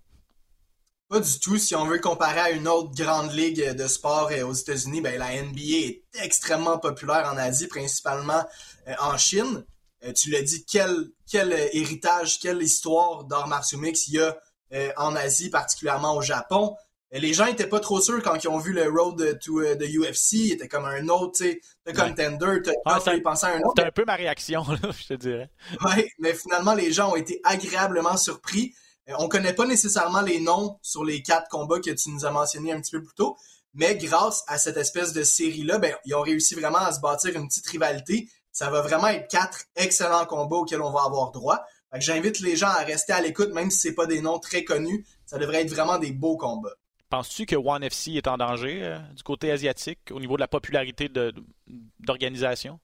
[1.09, 1.57] Pas du tout.
[1.57, 5.19] Si on veut comparer à une autre grande ligue de sport euh, aux États-Unis, ben
[5.19, 8.45] la NBA est extrêmement populaire en Asie, principalement
[8.89, 9.65] euh, en Chine.
[10.05, 14.37] Euh, tu l'as dit, quel, quel héritage, quelle histoire d'arts martiaux mix il y a
[14.99, 16.77] en Asie, particulièrement au Japon.
[17.11, 20.33] Les gens étaient pas trop sûrs quand ils ont vu le road to the UFC.
[20.33, 21.45] Il était comme un autre, tu
[21.87, 22.61] sais, contender.
[22.63, 23.73] T'as Ah, à un autre.
[23.75, 25.51] C'était un peu ma réaction, là, je te dirais.
[25.83, 28.75] Ouais, mais finalement, les gens ont été agréablement surpris.
[29.09, 32.31] Euh, on connaît pas nécessairement les noms sur les quatre combats que tu nous as
[32.31, 33.37] mentionnés un petit peu plus tôt,
[33.75, 37.35] mais grâce à cette espèce de série-là, ben, ils ont réussi vraiment à se bâtir
[37.37, 38.29] une petite rivalité.
[38.53, 41.65] Ça va vraiment être quatre excellents combats auxquels on va avoir droit.
[41.95, 45.07] J'invite les gens à rester à l'écoute, même si c'est pas des noms très connus.
[45.27, 46.75] Ça devrait être vraiment des beaux combats.
[47.09, 50.49] Penses-tu que One FC est en danger euh, du côté asiatique au niveau de la
[50.49, 51.11] popularité
[51.99, 52.79] d'organisation?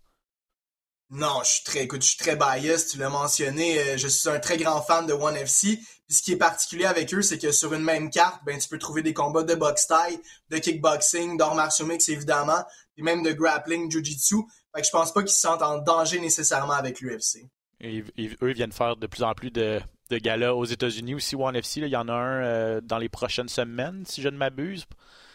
[1.10, 4.28] Non, je suis très, écoute, je suis très biased, tu l'as mentionné, euh, je suis
[4.28, 5.78] un très grand fan de One FC.
[6.06, 8.68] Puis ce qui est particulier avec eux, c'est que sur une même carte, ben tu
[8.68, 10.18] peux trouver des combats de boxe taille,
[10.50, 12.64] de kickboxing, d'arts martiaux mix évidemment,
[12.94, 14.36] puis même de grappling, jiu-jitsu.
[14.74, 17.46] Fait que je pense pas qu'ils se sentent en danger nécessairement avec l'UFC.
[17.80, 21.36] Et, et eux viennent faire de plus en plus de, de galas aux États-Unis aussi,
[21.36, 21.80] One FC.
[21.80, 24.84] Il y en a un dans les prochaines semaines, si je ne m'abuse.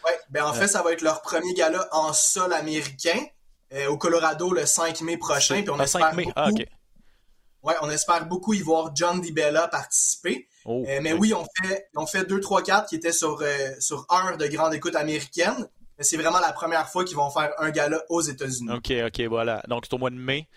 [0.04, 3.18] Oui, ben en fait, ça va être leur premier gala en sol américain
[3.88, 5.62] au Colorado le 5 mai prochain.
[5.62, 6.24] Puis on espère 5 mai.
[6.24, 6.32] Beaucoup...
[6.36, 6.50] Ah,
[7.62, 10.48] Ouais, on espère beaucoup y voir John DiBella participer.
[10.64, 13.42] Oh, mais oui, on fait, on fait 2, 3, 4 qui étaient sur,
[13.80, 15.68] sur heure de grande écoute américaine
[16.00, 18.72] c'est vraiment la première fois qu'ils vont faire un gala aux États-Unis.
[18.72, 19.62] OK, OK, voilà.
[19.68, 20.48] Donc, c'est au mois de mai.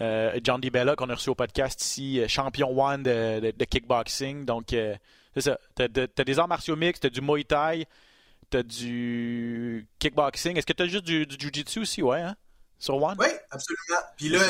[0.00, 4.44] Euh, John DiBella, qu'on a reçu au podcast ici, euh, champion one de, kickboxing.
[4.44, 4.96] Donc, euh,
[5.34, 5.58] c'est ça.
[5.76, 7.86] T'as, as des arts martiaux mixtes, t'as du Muay Thai,
[8.52, 10.56] t'as du kickboxing.
[10.56, 12.36] Est-ce que t'as juste du, Jiu-Jitsu aussi, ouais, hein?
[12.78, 13.16] Sur One?
[13.18, 14.06] Oui, absolument.
[14.16, 14.40] Puis là,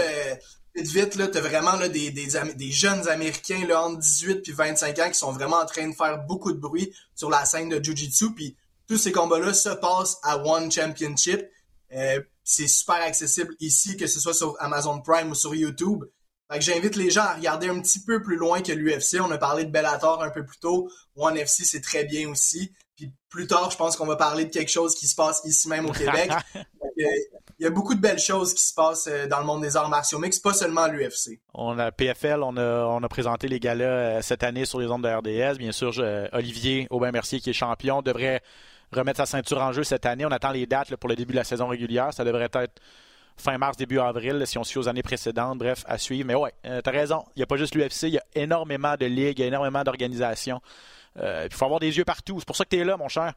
[0.75, 4.53] vite, vite, là, t'as vraiment là, des, des, des, jeunes Américains là, entre 18 puis
[4.53, 7.69] 25 ans qui sont vraiment en train de faire beaucoup de bruit sur la scène
[7.69, 8.35] de Jiu-Jitsu.
[8.35, 8.57] Puis
[8.89, 11.49] tous ces combats-là se passent à One Championship.
[11.93, 16.05] Euh, c'est super accessible ici, que ce soit sur Amazon Prime ou sur YouTube.
[16.59, 19.21] J'invite les gens à regarder un petit peu plus loin que l'UFC.
[19.21, 20.91] On a parlé de Bellator un peu plus tôt.
[21.17, 22.73] One FC, c'est très bien aussi.
[23.03, 25.69] Puis plus tard, je pense qu'on va parler de quelque chose qui se passe ici
[25.69, 26.31] même au Québec.
[27.59, 29.77] Il y a beaucoup de belles choses qui se passent euh, dans le monde des
[29.77, 31.41] arts martiaux mixtes, pas seulement l'UFC.
[31.55, 34.87] On a PFL, on a, on a présenté les galas euh, cette année sur les
[34.87, 35.59] ondes de RDS.
[35.59, 35.93] Bien sûr,
[36.33, 38.43] Olivier Aubin-Mercier, qui est champion, devrait
[38.93, 40.25] remettre sa ceinture en jeu cette année.
[40.25, 42.13] On attend les dates pour le début de la saison régulière.
[42.13, 42.81] Ça devrait être
[43.37, 45.59] fin mars, début avril, si on suit aux années précédentes.
[45.59, 46.27] Bref, à suivre.
[46.27, 47.25] Mais ouais, euh, tu as raison.
[47.35, 49.49] Il n'y a pas juste l'UFC, il y a énormément de ligues, il y a
[49.49, 50.61] énormément d'organisations.
[51.19, 52.39] Euh, il faut avoir des yeux partout.
[52.39, 53.33] C'est pour ça que tu es là, mon cher.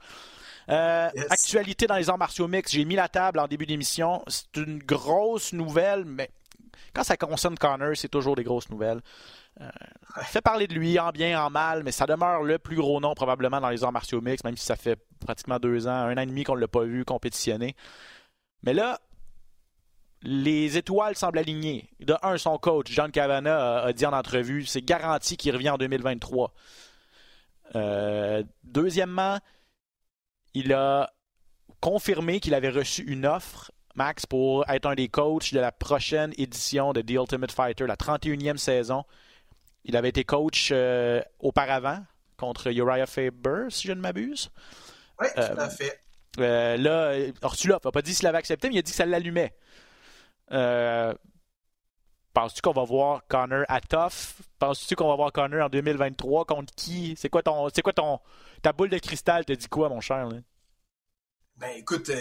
[0.70, 2.72] Euh, actualité dans les arts martiaux mix.
[2.72, 4.24] J'ai mis la table en début d'émission.
[4.28, 6.32] C'est une grosse nouvelle, mais
[6.94, 9.02] quand ça concerne Connor, c'est toujours des grosses nouvelles.
[9.62, 9.70] Euh,
[10.24, 13.14] fait parler de lui en bien, en mal, mais ça demeure le plus gros nom
[13.14, 16.22] probablement dans les arts martiaux mix, même si ça fait pratiquement deux ans, un an
[16.22, 17.76] et demi qu'on ne l'a pas vu compétitionner.
[18.64, 19.00] Mais là,
[20.24, 21.90] les étoiles semblent alignées.
[22.00, 25.78] De un, son coach, John Cavana, a, dit en entrevue, c'est garanti qu'il revient en
[25.78, 26.52] 2023.
[27.74, 29.40] Euh, deuxièmement,
[30.54, 31.12] il a
[31.82, 36.34] confirmé qu'il avait reçu une offre, Max, pour être un des coachs de la prochaine
[36.38, 39.04] édition de The Ultimate Fighter, la 31e saison.
[39.84, 42.04] Il avait été coach euh, auparavant
[42.38, 44.50] contre Uriah Faber, si je ne m'abuse.
[45.20, 46.02] Oui, tout à euh, fait.
[46.40, 49.06] Euh, là, Orsulov n'a pas dit s'il avait accepté, mais il a dit que ça
[49.06, 49.54] l'allumait.
[52.36, 54.44] Penses-tu qu'on va voir Connor à Tough?
[54.60, 56.44] Penses-tu qu'on va voir Connor en 2023?
[56.44, 57.16] Contre qui?
[57.18, 57.70] C'est quoi ton.
[57.74, 58.20] C'est quoi ton.
[58.62, 60.28] Ta boule de cristal te dit quoi, mon cher?
[61.56, 62.12] Ben écoute,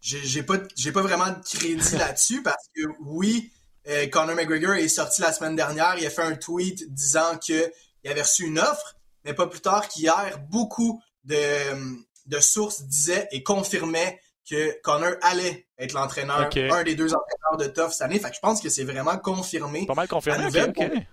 [0.00, 3.52] j'ai pas, pas vraiment de crédit là-dessus parce que oui,
[3.86, 7.70] euh, Conor McGregor est sorti la semaine dernière, il a fait un tweet disant qu'il
[8.06, 8.96] avait reçu une offre,
[9.26, 14.18] mais pas plus tard qu'hier, beaucoup de, de, sources disaient et confirmaient
[14.50, 18.18] que Conor allait être l'entraîneur, un des deux entraîneurs de Tough cette année.
[18.18, 19.86] Fait que je pense que c'est vraiment confirmé.
[19.86, 21.06] Pas mal confirmé, ouais.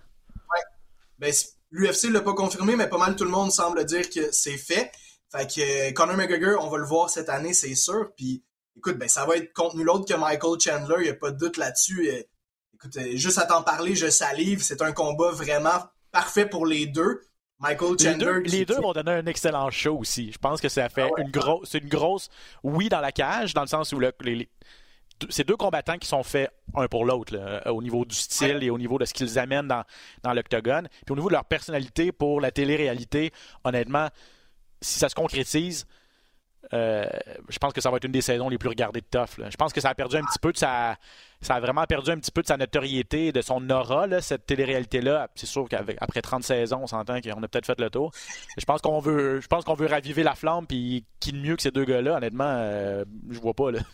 [1.20, 1.34] ben,
[1.70, 4.92] L'UFC l'a pas confirmé, mais pas mal tout le monde semble dire que c'est fait.
[5.32, 8.12] Fait que Conor McGregor, on va le voir cette année, c'est sûr.
[8.16, 8.44] Puis
[8.78, 11.32] écoute, ben ça va être contre nul autre que Michael Chandler, il n'y a pas
[11.32, 12.10] de doute là-dessus.
[12.74, 14.64] Écoute, euh, juste à t'en parler, je salive.
[14.64, 17.22] C'est un combat vraiment parfait pour les deux.
[17.60, 18.42] Michael Chandler.
[18.46, 20.32] Les deux, vont donner un excellent show aussi.
[20.32, 21.70] Je pense que ça fait ah une grosse.
[21.72, 22.30] C'est une grosse.
[22.64, 24.48] Oui, dans la cage, dans le sens où le, les,
[25.30, 27.36] c'est deux combattants qui sont faits un pour l'autre,
[27.70, 29.84] au niveau du style et au niveau de ce qu'ils amènent dans,
[30.24, 30.88] dans l'octogone.
[31.06, 33.32] Puis au niveau de leur personnalité pour la télé-réalité,
[33.64, 34.10] honnêtement,
[34.82, 35.88] si ça se concrétise,
[36.74, 37.08] euh,
[37.50, 39.50] je pense que ça va être une des saisons les plus regardées de Tough.
[39.50, 40.98] Je pense que ça a perdu un petit peu de sa.
[41.42, 45.30] Ça a vraiment perdu un petit peu de sa notoriété, de son aura, cette télé-réalité-là.
[45.36, 48.12] C'est sûr qu'après 30 saisons, on s'entend qu'on a peut-être fait le tour.
[48.58, 49.40] Je pense qu'on veut.
[49.40, 52.18] Je pense qu'on veut raviver la flamme, puis qui de mieux que ces deux gars-là,
[52.18, 53.80] honnêtement, euh, je vois pas là.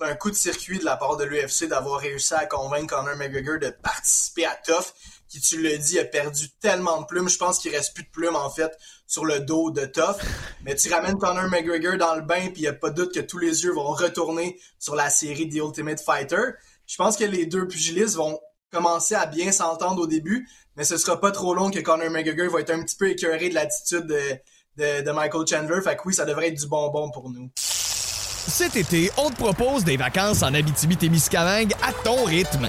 [0.00, 3.16] C'est un coup de circuit de la part de l'UFC d'avoir réussi à convaincre Conor
[3.16, 4.94] McGregor de participer à Tough
[5.28, 7.28] qui, tu le dis, a perdu tellement de plumes.
[7.28, 10.18] Je pense qu'il reste plus de plumes, en fait, sur le dos de Tough.
[10.62, 13.14] Mais tu ramènes Conor McGregor dans le bain, puis il n'y a pas de doute
[13.14, 16.52] que tous les yeux vont retourner sur la série The Ultimate Fighter.
[16.86, 18.38] Je pense que les deux pugilistes vont
[18.70, 22.52] commencer à bien s'entendre au début, mais ce sera pas trop long que Conor McGregor
[22.52, 25.80] va être un petit peu écœuré de l'attitude de, de Michael Chandler.
[25.82, 27.50] Fait que oui, ça devrait être du bonbon pour nous.
[27.56, 32.68] Cet été, on te propose des vacances en Abitibi-Témiscamingue à ton rythme.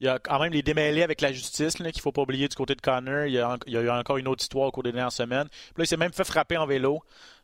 [0.00, 2.48] Il y a quand même les démêlés avec la justice qu'il ne faut pas oublier
[2.48, 3.26] du côté de Connor.
[3.26, 5.48] Il y, a, eu encore une autre histoire au cours des dernières semaines.
[5.48, 7.02] Puis là, il s'est même fait frapper en vélo.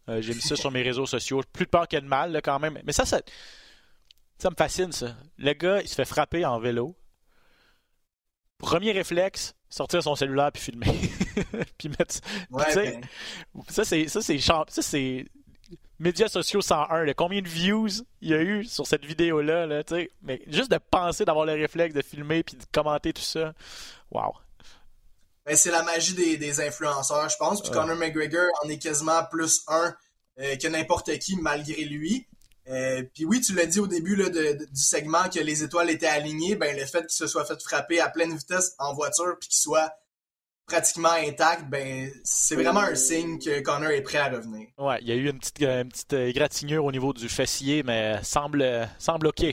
[0.09, 1.43] Euh, j'ai mis ça sur mes réseaux sociaux.
[1.53, 2.79] Plus de peur qu'il y de mal, quand même.
[2.85, 3.21] Mais ça, ça,
[4.39, 5.17] ça me fascine, ça.
[5.39, 6.95] Le gars, il se fait frapper en vélo.
[8.59, 10.87] Premier réflexe, sortir son cellulaire puis filmer.
[11.79, 12.17] puis mettre.
[12.51, 13.01] Ouais,
[13.69, 14.09] Ça, c'est.
[14.09, 14.39] Ça, c'est.
[14.39, 15.25] Ça, c'est
[16.03, 17.89] médias sociaux 101, combien de views
[18.21, 19.83] il y a eu sur cette vidéo-là, là,
[20.23, 23.55] mais juste de penser, d'avoir le réflexe de filmer puis de commenter tout ça,
[24.11, 24.33] wow.
[25.47, 27.63] Ben, c'est la magie des, influenceurs, je pense.
[27.63, 29.95] Puis Conor McGregor en est quasiment plus un
[30.41, 32.27] euh, que n'importe qui malgré lui.
[32.69, 36.07] Euh, puis oui, tu l'as dit au début là, du segment que les étoiles étaient
[36.07, 36.55] alignées.
[36.55, 39.59] Ben le fait qu'il se soit fait frapper à pleine vitesse en voiture puis qu'il
[39.61, 39.93] soit
[40.67, 44.69] pratiquement intact, ben c'est vraiment un signe que Connor est prêt à revenir.
[44.79, 48.89] Ouais, il y a eu une petite, une égratignure au niveau du fessier, mais semble,
[48.99, 49.45] semble OK.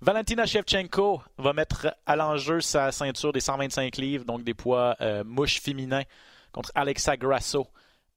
[0.00, 5.22] Valentina Shevchenko va mettre à l'enjeu sa ceinture des 125 livres, donc des poids euh,
[5.22, 6.02] mouches féminins,
[6.50, 7.68] contre Alexa Grasso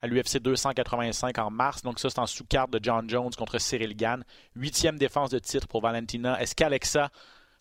[0.02, 1.84] à l'UFC 285 en mars.
[1.84, 4.24] Donc ça, c'est en sous-carte de John Jones contre Cyril Gann.
[4.56, 6.42] Huitième défense de titre pour Valentina.
[6.42, 7.10] Est-ce qu'Alexa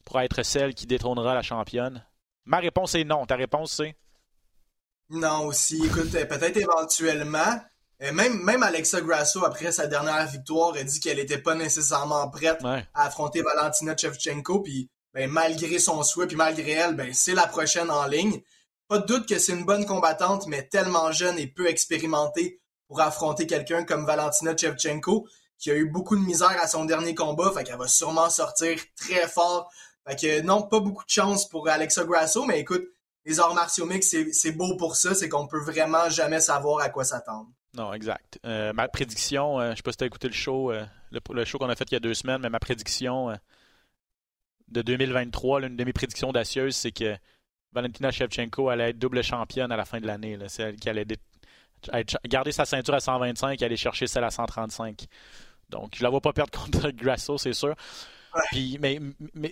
[0.05, 2.05] pourra être celle qui détrônera la championne?
[2.47, 3.27] Ma réponse est non.
[3.27, 3.95] Ta réponse, c'est?
[5.11, 5.85] Non, aussi.
[5.85, 7.61] Écoute, euh, peut-être éventuellement.
[8.03, 12.29] Euh, même, même Alexa Grasso, après sa dernière victoire, a dit qu'elle n'était pas nécessairement
[12.29, 14.61] prête à affronter Valentina Shevchenko.
[14.61, 18.43] Puis, ben, malgré son souhait, puis malgré elle, ben, c'est la prochaine en ligne.
[18.89, 23.01] Pas de doute que c'est une bonne combattante, mais tellement jeune et peu expérimentée pour
[23.01, 25.27] affronter quelqu'un comme Valentina Shevchenko,
[25.59, 27.53] qui a eu beaucoup de misère à son dernier combat.
[27.53, 29.71] Fait qu'elle va sûrement sortir très fort.
[30.07, 32.85] Fait que non, pas beaucoup de chance pour Alexa Grasso, mais écoute,
[33.25, 37.05] les arts martiaux c'est beau pour ça, c'est qu'on peut vraiment jamais savoir à quoi
[37.05, 37.49] s'attendre.
[37.75, 38.39] Non, exact.
[38.45, 41.45] Euh, ma prédiction, euh, je sais pas si tu as écouté le show, euh, le,
[41.45, 43.37] show qu'on a fait il y a deux semaines, mais ma prédiction
[44.69, 47.17] de 2023, l'une de mes prédictions d'assieuse, c'est que
[47.73, 50.39] Valentina Shevchenko allait être double championne à la fin de l'année.
[50.49, 51.07] C'est elle qui allait
[52.27, 55.07] garder sa ceinture à 125 et aller chercher celle à 135.
[55.71, 57.75] Donc, je la vois pas perdre contre Grasso, c'est sûr.
[58.81, 59.01] Mais,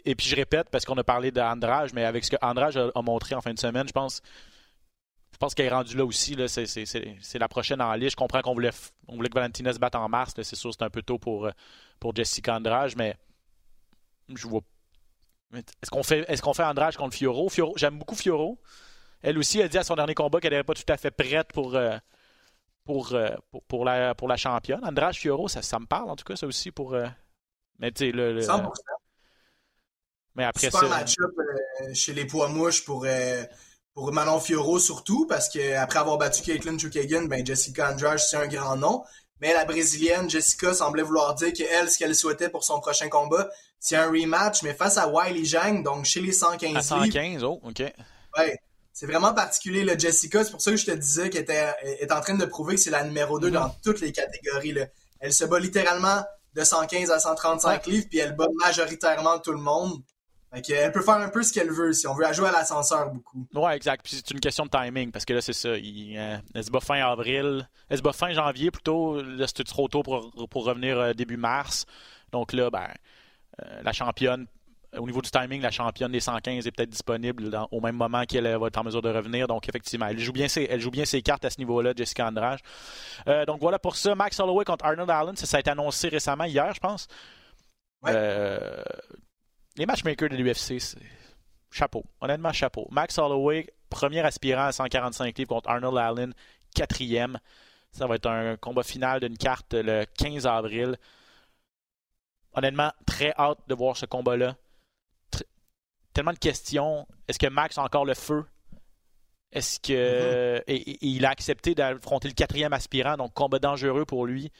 [0.04, 3.02] et puis je répète, parce qu'on a parlé d'Andrage, mais avec ce que Andrage a,
[3.02, 4.22] montré en fin de semaine, je pense
[5.32, 6.36] je pense qu'elle est rendue là aussi.
[6.36, 8.12] Là, c'est, la prochaine en liste.
[8.12, 8.70] Je comprends qu'on voulait,
[9.08, 10.34] voulait que Valentina se batte en mars.
[10.36, 11.48] c'est sûr c'est un peu tôt pour,
[11.98, 13.16] pour Jessica Andrage, mais
[14.28, 14.60] je vois.
[15.54, 17.50] Est-ce qu'on fait, est-ce qu'on fait Andrage contre Fioro?
[17.76, 18.60] J'aime beaucoup Fioro.
[19.22, 21.52] Elle aussi a dit à son dernier combat qu'elle n'était pas tout à fait prête
[21.52, 21.96] pour, euh,
[22.88, 24.84] euh, pour, pour, la, pour la championne.
[24.84, 27.06] Andrage Fioro, ça, ça me parle en tout cas, ça aussi pour, euh,
[27.78, 28.70] mais tu sais, le, 100%.
[30.34, 33.42] Mais après Super match-up euh, chez les poids mouches pour, euh,
[33.94, 38.46] pour Manon Fioro surtout, parce qu'après avoir battu Caitlin Chukagan, ben Jessica Andrade, c'est un
[38.46, 39.04] grand nom.
[39.40, 43.50] Mais la brésilienne, Jessica, semblait vouloir dire qu'elle, ce qu'elle souhaitait pour son prochain combat,
[43.80, 47.60] c'est un rematch, mais face à Wiley Zhang, donc chez les 115 À 115, oh,
[47.64, 47.82] OK.
[48.38, 48.58] Ouais.
[48.92, 50.44] C'est vraiment particulier, le Jessica.
[50.44, 52.90] C'est pour ça que je te disais qu'elle est en train de prouver que c'est
[52.90, 53.52] la numéro 2 mm-hmm.
[53.52, 54.72] dans toutes les catégories.
[54.72, 54.86] Là.
[55.18, 56.22] Elle se bat littéralement
[56.54, 60.02] de 115 à 135 livres, puis elle bat majoritairement tout le monde.
[60.52, 63.10] Fait elle peut faire un peu ce qu'elle veut, si on veut jouer à l'ascenseur
[63.10, 63.46] beaucoup.
[63.54, 64.04] Ouais, exact.
[64.04, 65.70] Puis c'est une question de timing, parce que là, c'est ça.
[65.70, 67.66] Euh, elle se bat fin avril.
[67.88, 69.22] Elle se bat fin janvier plutôt.
[69.22, 71.86] Là, c'était trop tôt pour, pour revenir euh, début mars.
[72.32, 72.88] Donc là, ben,
[73.62, 74.46] euh, la championne
[74.98, 78.44] au niveau du timing, la championne des 115 est peut-être disponible au même moment qu'elle
[78.56, 79.48] va être en mesure de revenir.
[79.48, 82.28] Donc, effectivement, elle joue bien ses, elle joue bien ses cartes à ce niveau-là, Jessica
[82.28, 82.58] Andrade.
[83.26, 84.14] Euh, donc, voilà pour ça.
[84.14, 87.08] Max Holloway contre Arnold Allen, ça, a été annoncé récemment, hier, je pense.
[88.06, 88.82] Euh,
[89.76, 90.78] les matchmakers de l'UFC,
[91.70, 92.04] chapeau.
[92.20, 92.86] Honnêtement, chapeau.
[92.90, 96.34] Max Holloway, premier aspirant à 145 livres contre Arnold Allen,
[96.74, 97.38] quatrième.
[97.92, 100.98] Ça va être un combat final d'une carte le 15 avril.
[102.54, 104.54] Honnêtement, très hâte de voir ce combat-là
[106.12, 107.06] tellement de questions.
[107.28, 108.44] Est-ce que Max a encore le feu?
[109.52, 110.58] Est-ce que.
[110.58, 110.62] Mm-hmm.
[110.66, 114.50] et, il a accepté d'affronter le quatrième aspirant, donc combat dangereux pour lui.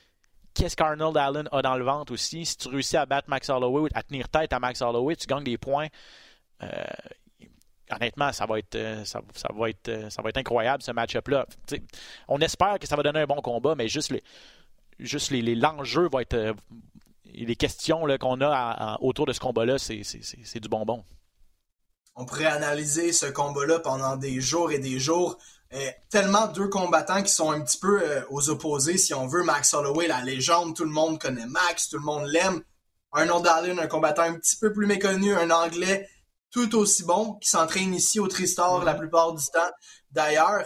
[0.55, 2.45] Qu'est-ce qu'Arnold Allen a dans le ventre aussi?
[2.45, 5.45] Si tu réussis à battre Max Holloway, à tenir tête à Max Holloway, tu gagnes
[5.45, 5.89] des points.
[6.63, 6.69] Euh,
[7.91, 9.23] honnêtement, ça va être, euh, ça,
[9.55, 11.47] va être, euh, ça va être incroyable ce match-up-là.
[12.29, 14.23] On espère que ça va donner un bon combat, mais juste les,
[14.99, 16.55] juste les, l'enjeu va être,
[17.25, 21.03] les questions qu'on a autour de ce combat-là, c'est du bonbon
[22.15, 25.39] on pourrait analyser ce combat-là pendant des jours et des jours.
[25.75, 29.43] Euh, tellement deux combattants qui sont un petit peu euh, aux opposés, si on veut.
[29.43, 32.63] Max Holloway, la légende, tout le monde connaît Max, tout le monde l'aime.
[33.13, 36.09] Arnold Allen, un combattant un petit peu plus méconnu, un anglais
[36.51, 39.71] tout aussi bon, qui s'entraîne ici au Tristar la plupart du temps.
[40.11, 40.63] D'ailleurs,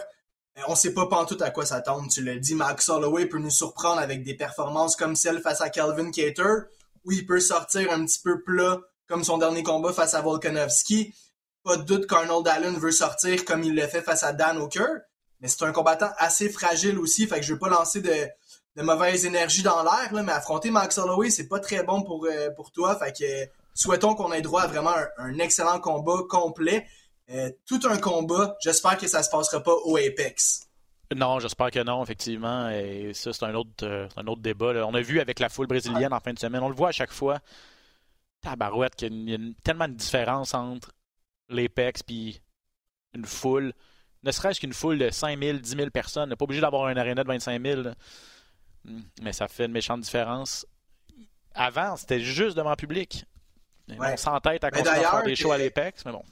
[0.57, 2.55] euh, on sait pas pantoute à quoi s'attendre, tu l'as dit.
[2.55, 6.67] Max Holloway peut nous surprendre avec des performances comme celle face à Calvin Cater,
[7.05, 11.13] où il peut sortir un petit peu plat, comme son dernier combat face à Volkanovski
[11.67, 15.01] pas de doute qu'Arnold Allen veut sortir comme il l'a fait face à Dan Hooker.
[15.41, 18.27] Mais c'est un combattant assez fragile aussi, fait que je veux pas lancer de,
[18.77, 22.49] de mauvaise énergie dans l'air, mais affronter Max Holloway, c'est pas très bon pour, euh,
[22.51, 22.97] pour toi.
[22.97, 26.87] Fait que souhaitons qu'on ait droit à vraiment un, excellent combat complet.
[27.29, 28.55] Euh, tout un combat.
[28.63, 30.61] J'espère que ça se passera pas au Apex.
[31.13, 32.69] Non, j'espère que non, effectivement.
[32.69, 34.73] Et ça, c'est un autre, euh, un autre débat.
[34.87, 36.63] On a vu avec la foule brésilienne en fin de semaine.
[36.63, 37.39] On le voit à chaque fois.
[38.41, 40.91] Tabarouette, qu'il y a tellement de différence entre
[41.49, 42.35] l'Apex et
[43.13, 43.73] une foule.
[44.23, 46.23] Ne serait-ce qu'une foule de 5 000, 10 000 personnes.
[46.23, 47.81] On n'est pas obligé d'avoir un aréna de 25 000.
[48.83, 50.65] Hmm, mais ça fait une méchante différence.
[51.53, 53.25] Avant, c'était juste devant le public.
[53.89, 56.23] On s'entête à faire des shows à l'Apex, mais bon.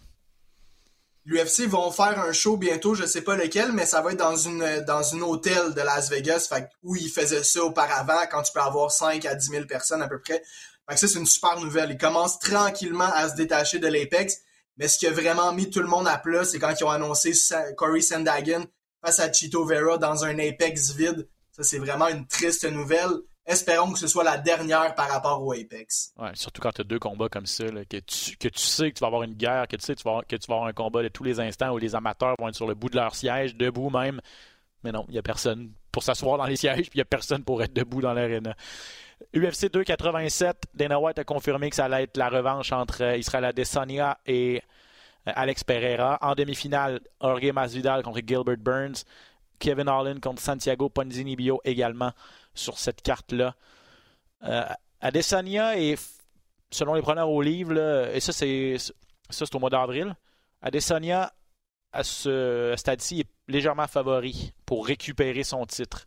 [1.28, 4.36] L'UFC vont faire un show bientôt, je sais pas lequel, mais ça va être dans
[4.36, 6.54] une dans une hôtel de Las Vegas,
[6.84, 10.08] où ils faisaient ça auparavant, quand tu peux avoir 5 à 10 000 personnes à
[10.08, 10.44] peu près.
[10.88, 11.90] Fait ça, c'est une super nouvelle.
[11.90, 14.42] Ils commencent tranquillement à se détacher de l'Apex,
[14.78, 16.90] mais ce qui a vraiment mis tout le monde à plat, c'est quand ils ont
[16.90, 17.32] annoncé
[17.78, 18.66] Corey Sandagen
[19.04, 21.28] face à Chito Vera dans un Apex vide.
[21.52, 25.54] Ça, c'est vraiment une triste nouvelle espérons que ce soit la dernière par rapport au
[25.54, 26.14] Apex.
[26.18, 28.98] Ouais, surtout quand tu as deux combats comme ça, que, tu, que tu sais que
[28.98, 30.70] tu vas avoir une guerre, que tu sais que tu, vas, que tu vas avoir
[30.70, 32.96] un combat de tous les instants où les amateurs vont être sur le bout de
[32.96, 34.20] leur siège, debout même.
[34.84, 37.06] Mais non, il n'y a personne pour s'asseoir dans les sièges, puis il n'y a
[37.06, 38.56] personne pour être debout dans l'aréna.
[39.36, 43.44] UFC 287, Dana White a confirmé que ça allait être la revanche entre euh, Israël
[43.44, 44.62] Adesanya et
[45.28, 46.18] euh, Alex Pereira.
[46.22, 49.04] En demi-finale, Jorge Masvidal contre Gilbert Burns.
[49.60, 52.14] Kevin Holland contre Santiago Ponzini-Bio également
[52.54, 53.56] sur cette carte-là.
[54.44, 54.64] Euh,
[55.02, 56.00] Adesanya est,
[56.72, 57.78] selon les preneurs au livre,
[58.14, 60.16] et ça c'est ça c'est au mois d'avril,
[60.62, 61.32] Adesanya
[61.94, 66.06] à ce stade-ci est légèrement favori pour récupérer son titre.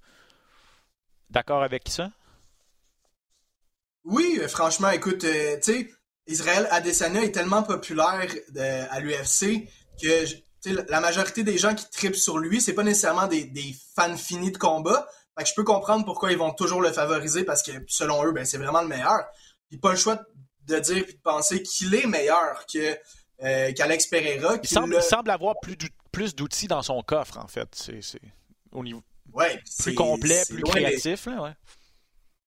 [1.30, 2.10] D'accord avec ça?
[4.08, 5.90] Oui, euh, franchement, écoute, euh, tu sais,
[6.26, 8.26] Israël Adesanya est tellement populaire
[8.90, 9.68] à l'UFC
[10.02, 10.24] que
[10.90, 14.52] la majorité des gens qui tripent sur lui, c'est pas nécessairement des, des, fans finis
[14.52, 15.06] de combat,
[15.46, 18.58] je peux comprendre pourquoi ils vont toujours le favoriser parce que selon eux, ben, c'est
[18.58, 19.24] vraiment le meilleur.
[19.68, 20.20] Puis pas le choix
[20.66, 22.96] de dire et de penser qu'il est meilleur que
[23.44, 24.56] euh, qu'Alex Pereira.
[24.62, 25.76] Il semble, avoir plus,
[26.10, 27.68] plus d'outils dans son coffre, en fait.
[27.72, 28.20] C'est
[28.72, 29.02] au niveau
[29.82, 31.28] plus complet, plus créatif.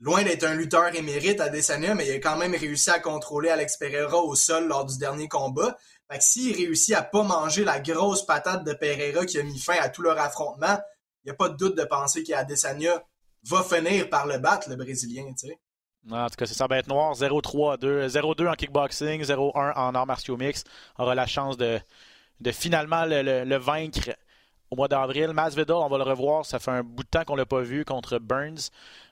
[0.02, 3.50] Loin d'être un lutteur émérite à Desania, mais il a quand même réussi à contrôler
[3.50, 5.78] Alex Pereira au sol lors du dernier combat.
[6.12, 9.60] Fait que s'il réussit à pas manger la grosse patate de Pereira qui a mis
[9.60, 10.80] fin à tout leur affrontement,
[11.24, 13.04] il n'y a pas de doute de penser qu'Adesanya
[13.44, 15.24] va finir par le battre, le Brésilien.
[16.10, 17.14] En tout cas, c'est ça bête noir.
[17.14, 18.08] 0-3-2.
[18.08, 20.64] 0-2 en kickboxing, 0-1 en arts martiaux mix.
[20.98, 21.80] aura la chance de,
[22.40, 24.10] de finalement le, vaincre
[24.72, 25.30] au mois d'avril.
[25.34, 26.46] Masvidal, on va le revoir.
[26.46, 28.72] Ça fait un bout de temps qu'on l'a pas vu contre Burns.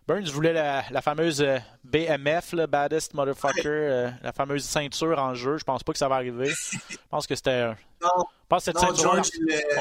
[0.09, 5.59] Burns voulait la, fameuse euh, BMF, le Baddest Motherfucker, euh, la fameuse ceinture en jeu.
[5.59, 6.49] Je pense pas que ça va arriver.
[6.89, 7.67] Je pense que c'était.
[8.01, 8.25] Non.
[8.25, 9.21] Je pense que cette ceinture,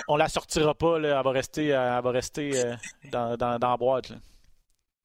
[0.07, 0.99] on, la sortira pas.
[0.99, 1.17] Là.
[1.17, 2.63] Elle va rester, euh, elle va rester
[3.11, 4.13] dans, dans, dans, la boîte.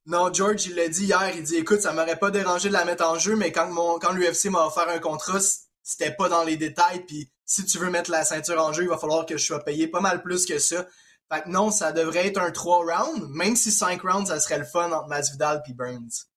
[0.05, 1.31] Non, George, il l'a dit hier.
[1.33, 3.99] Il dit écoute, ça m'aurait pas dérangé de la mettre en jeu, mais quand, mon,
[3.99, 5.39] quand l'UFC m'a offert un contrat,
[5.81, 7.05] c'était pas dans les détails.
[7.07, 9.63] Puis si tu veux mettre la ceinture en jeu, il va falloir que je sois
[9.63, 10.85] payé pas mal plus que ça.
[11.31, 14.59] Fait que non, ça devrait être un 3 rounds, même si 5 rounds, ça serait
[14.59, 16.27] le fun entre Masvidal et Burns.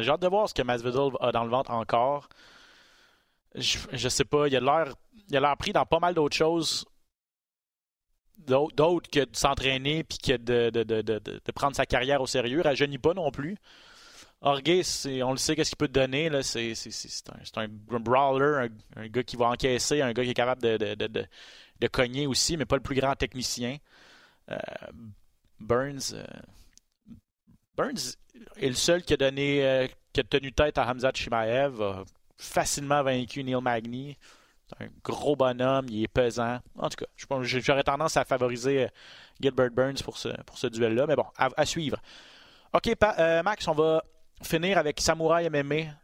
[0.00, 2.28] J'ai hâte de voir ce que Masvidal a dans le ventre encore.
[3.54, 4.60] Je, je sais pas, il a
[5.30, 6.84] l'air pris dans pas mal d'autres choses
[8.46, 12.62] d'autres que de s'entraîner puis que de, prendre sa carrière au sérieux.
[12.62, 13.56] Rajeunit pas non plus.
[14.40, 14.82] Orgay,
[15.24, 16.30] on le sait qu'est-ce qu'il peut te donner.
[16.42, 16.72] C'est,
[17.56, 22.26] un, un, brawler, un, gars qui va encaisser, un gars qui est capable de cogner
[22.26, 23.78] aussi, mais pas le plus grand technicien.
[24.50, 24.56] Euh,
[25.60, 26.24] Burns, euh,
[27.76, 28.16] Burns
[28.56, 32.04] est le seul qui a donné, euh, qui a tenu tête à Hamzat Shimaev, a
[32.36, 34.16] facilement vaincu Neil Magny.
[34.66, 36.60] C'est un gros bonhomme, il est pesant.
[36.76, 38.88] En tout cas, j'aurais tendance à favoriser
[39.40, 41.98] Gilbert Burns pour ce, pour ce duel-là, mais bon, à, suivre.
[42.74, 42.94] Ok,
[43.42, 44.04] Max, on va
[44.42, 45.94] finir avec Samouraï MMA.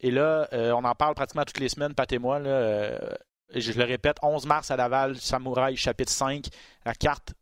[0.00, 2.38] Et là, euh, on en parle pratiquement toutes les semaines, Pat et moi.
[2.38, 2.98] Là, euh,
[3.54, 6.46] je le répète, 11 mars à Laval, Samouraï, chapitre 5.
[6.84, 7.34] La carte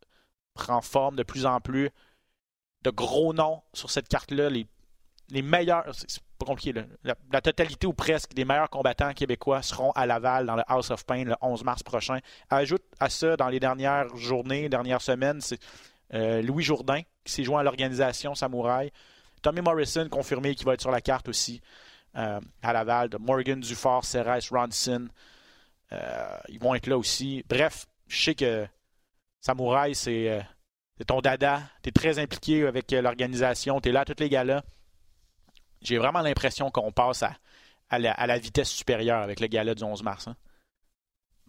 [0.53, 1.89] prend forme de plus en plus.
[2.83, 4.49] De gros noms sur cette carte-là.
[4.49, 10.05] Les, meilleurs, c'est pas compliqué, la, totalité ou presque des meilleurs combattants québécois seront à
[10.05, 12.19] Laval dans le House of Pain le 11 mars prochain.
[12.49, 15.59] Ajoute à ça, dans les dernières journées, dernières semaines, c'est
[16.13, 18.91] euh, Louis Jourdain qui s'est joint à l'organisation Samouraï.
[19.41, 21.61] Tommy Morrison confirmé qu'il va être sur la carte aussi.
[22.15, 25.07] Euh, à Laval, de Morgan Dufort, Ceres Ronson.
[25.91, 27.43] Euh, ils vont être là aussi.
[27.47, 28.67] Bref, je sais que
[29.41, 30.41] Samouraï, c'est euh,
[31.05, 31.61] ton dada.
[31.83, 33.81] Tu es très impliqué avec l'organisation.
[33.81, 34.63] Tu es là à toutes les galas.
[35.81, 37.35] J'ai vraiment l'impression qu'on passe à,
[37.89, 40.27] à la, vitesse supérieure avec le gala du 11 mars.
[40.27, 40.35] Hein.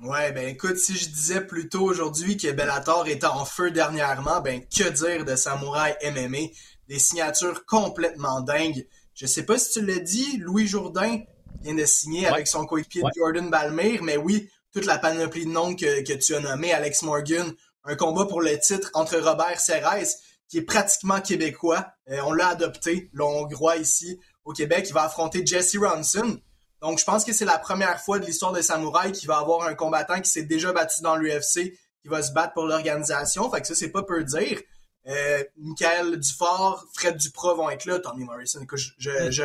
[0.02, 4.42] Ouais, ben écoute, si je disais plus tôt aujourd'hui que Bellator était en feu dernièrement,
[4.42, 6.52] ben que dire de Samouraï MMA?
[6.88, 8.86] Des signatures complètement dingues.
[9.14, 11.20] Je sais pas si tu l'as dit, Louis Jourdain
[11.62, 15.74] vient de signer avec son coéquipier Jordan Balmer, mais oui, toute la panoplie de noms
[15.74, 17.52] que, que tu as nommé, Alex Morgan,
[17.84, 20.06] un combat pour le titre entre Robert Serres,
[20.48, 21.86] qui est pratiquement québécois.
[22.10, 24.86] Euh, on l'a adopté, le Hongrois ici au Québec.
[24.88, 26.40] Il va affronter Jesse Ronson.
[26.82, 29.66] Donc, je pense que c'est la première fois de l'histoire de Samouraï qui va avoir
[29.66, 33.50] un combattant qui s'est déjà battu dans l'UFC, qui va se battre pour l'organisation.
[33.50, 34.60] Fait que ça, c'est pas peu dire.
[35.08, 38.66] Euh, Michael Dufort, Fred Duprat vont être là, Tommy Morrison.
[38.74, 39.42] je, je, je,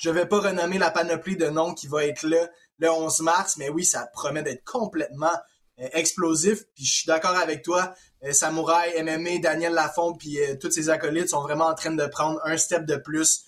[0.00, 2.48] je vais pas renommer la panoplie de noms qui va être là
[2.78, 5.34] le 11 mars, mais oui, ça promet d'être complètement
[5.78, 6.64] euh, explosif.
[6.74, 7.94] Puis je suis d'accord avec toi,
[8.24, 12.06] euh, Samouraï, MMA, Daniel Lafont, puis euh, tous ses acolytes sont vraiment en train de
[12.06, 13.44] prendre un step de plus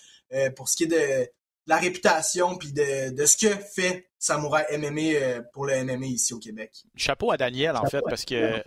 [0.57, 1.28] pour ce qui est de,
[1.66, 6.38] la réputation puis de, de, ce que fait Samouraï MMA pour le MMA ici au
[6.38, 6.72] Québec.
[6.96, 8.62] Chapeau à Daniel en fait parce que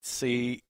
[0.00, 0.60] c'est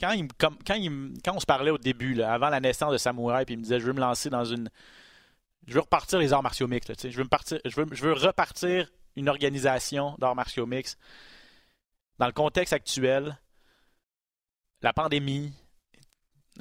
[0.00, 3.58] quand il, quand, on se parlait au début avant la naissance de Samouraï puis il
[3.58, 4.70] me disait je veux me lancer dans une
[5.66, 7.08] je veux repartir les arts martiaux mixtes.
[7.08, 10.98] je veux repartir une organisation d'arts martiaux mixtes.
[12.18, 13.38] Dans le contexte actuel,
[14.82, 15.52] la pandémie,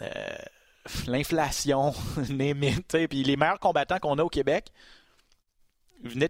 [0.02, 0.36] euh,
[1.08, 4.72] l'inflation, puis les meilleurs combattants qu'on a au Québec
[6.04, 6.30] venaient,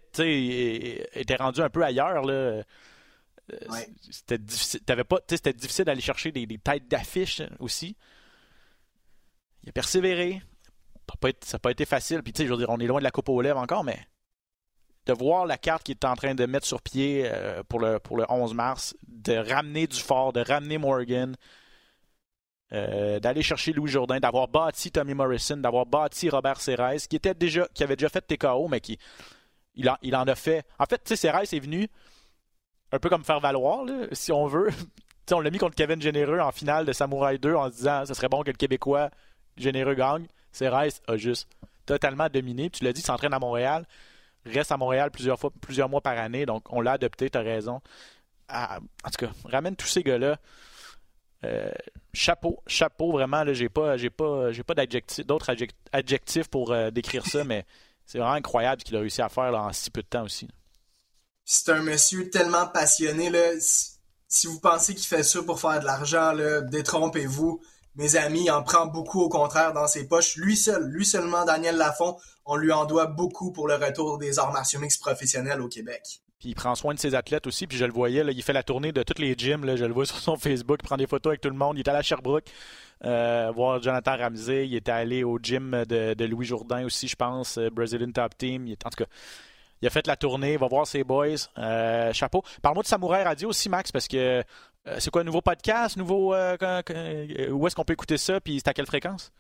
[1.13, 2.23] étaient rendus un peu ailleurs.
[2.23, 2.63] Là.
[3.53, 3.75] Euh,
[4.09, 4.81] c'était difficile,
[5.55, 7.95] difficile d'aller chercher des, des têtes d'affiche aussi.
[9.63, 10.41] Il a persévéré
[11.43, 12.21] ça n'a pas été facile.
[12.23, 13.83] Puis, tu sais, je veux dire, on est loin de la coupe aux lèvres encore,
[13.83, 13.99] mais
[15.05, 17.99] de voir la carte qu'il est en train de mettre sur pied euh, pour, le,
[17.99, 21.35] pour le 11 mars, de ramener du fort, de ramener Morgan,
[22.73, 27.33] euh, d'aller chercher Louis Jourdain, d'avoir bâti Tommy Morrison, d'avoir bâti Robert Serres, qui était
[27.33, 28.99] déjà qui avait déjà fait TKO, mais qui
[29.73, 30.65] il, il en a fait.
[30.77, 31.87] En fait, tu sais, Serres est venu
[32.91, 34.69] un peu comme faire valoir, si on veut.
[35.31, 38.13] on l'a mis contre Kevin Généreux en finale de Samouraï 2 en se disant ce
[38.13, 39.09] serait bon que le Québécois
[39.57, 40.25] Généreux gagne.
[40.51, 41.47] Serres a juste
[41.85, 42.69] totalement dominé.
[42.69, 43.85] tu l'as dit, il s'entraîne à Montréal,
[44.45, 47.41] reste à Montréal plusieurs fois, plusieurs mois par année, donc on l'a adopté, tu as
[47.41, 47.81] raison.
[48.47, 50.37] Ah, en tout cas, ramène tous ces gars-là.
[51.45, 51.71] Euh,
[52.13, 54.73] chapeau, chapeau, vraiment, là, j'ai pas, j'ai pas, j'ai pas
[55.25, 55.55] d'autres
[55.93, 57.65] adjectifs pour euh, décrire ça, mais
[58.05, 60.47] c'est vraiment incroyable ce qu'il a réussi à faire en si peu de temps aussi.
[61.51, 63.53] C'est un monsieur tellement passionné, là.
[64.27, 66.31] Si vous pensez qu'il fait ça pour faire de l'argent,
[66.69, 67.59] détrompez-vous
[67.95, 70.35] mes amis, il en prend beaucoup au contraire dans ses poches.
[70.35, 74.37] Lui seul, lui seulement, Daniel Lafont, on lui en doit beaucoup pour le retour des
[74.37, 76.21] arts martiaux mixtes professionnels au Québec.
[76.37, 77.65] Puis il prend soin de ses athlètes aussi.
[77.65, 79.65] Puis je le voyais, là, il fait la tournée de toutes les gyms.
[79.65, 81.77] Là, je le vois sur son Facebook, il prend des photos avec tout le monde.
[81.77, 82.45] Il est allé à Sherbrooke
[83.05, 84.67] euh, voir Jonathan Ramsey.
[84.67, 88.67] Il était allé au gym de, Louis Jourdain aussi, je pense, euh, Brazilian Top Team.
[88.67, 89.09] en tout cas,
[89.81, 91.47] il a fait la tournée, va voir ses boys.
[91.57, 92.43] Euh, chapeau.
[92.61, 94.43] Parle-moi de Samouraï Radio aussi, Max, parce que
[94.87, 95.97] euh, c'est quoi, un nouveau podcast?
[95.97, 96.57] Nouveau, euh,
[97.51, 98.39] où est-ce qu'on peut écouter ça?
[98.41, 99.31] Puis c'est à quelle fréquence?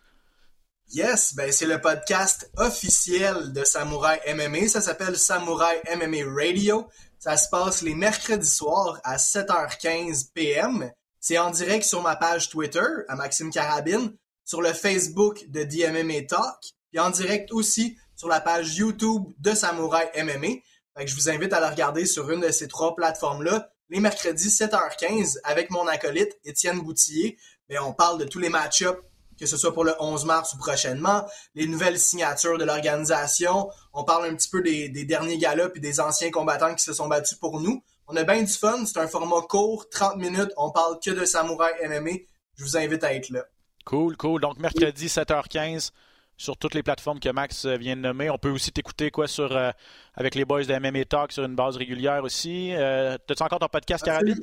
[0.91, 4.67] Yes, ben c'est le podcast officiel de Samouraï MMA.
[4.67, 6.87] Ça s'appelle Samouraï MMA Radio.
[7.19, 10.91] Ça se passe les mercredis soirs à 7h15 p.m.
[11.19, 14.15] C'est en direct sur ma page Twitter, à Maxime Carabine,
[14.45, 16.57] sur le Facebook de DMMA Talk,
[16.93, 21.05] et en direct aussi sur la page YouTube de Samouraï MMA.
[21.05, 25.37] Je vous invite à la regarder sur une de ces trois plateformes-là les mercredis 7h15
[25.45, 27.37] avec mon acolyte Étienne Boutillier.
[27.69, 28.99] Mais on parle de tous les match-ups,
[29.39, 33.69] que ce soit pour le 11 mars ou prochainement, les nouvelles signatures de l'organisation.
[33.93, 37.07] On parle un petit peu des, derniers galops et des anciens combattants qui se sont
[37.07, 37.81] battus pour nous.
[38.07, 41.23] On a bien du fun, c'est un format court, 30 minutes, on parle que de
[41.23, 42.17] samouraï MMA.
[42.57, 43.45] Je vous invite à être là.
[43.85, 44.41] Cool, cool.
[44.41, 45.91] Donc mercredi 7h15
[46.39, 48.29] sur toutes les plateformes que Max euh, vient de nommer.
[48.29, 49.71] On peut aussi t'écouter quoi sur euh,
[50.15, 52.73] avec les boys de MMA Talk sur une base régulière aussi.
[52.73, 54.39] Euh, T'as-tu encore ton podcast Carabine?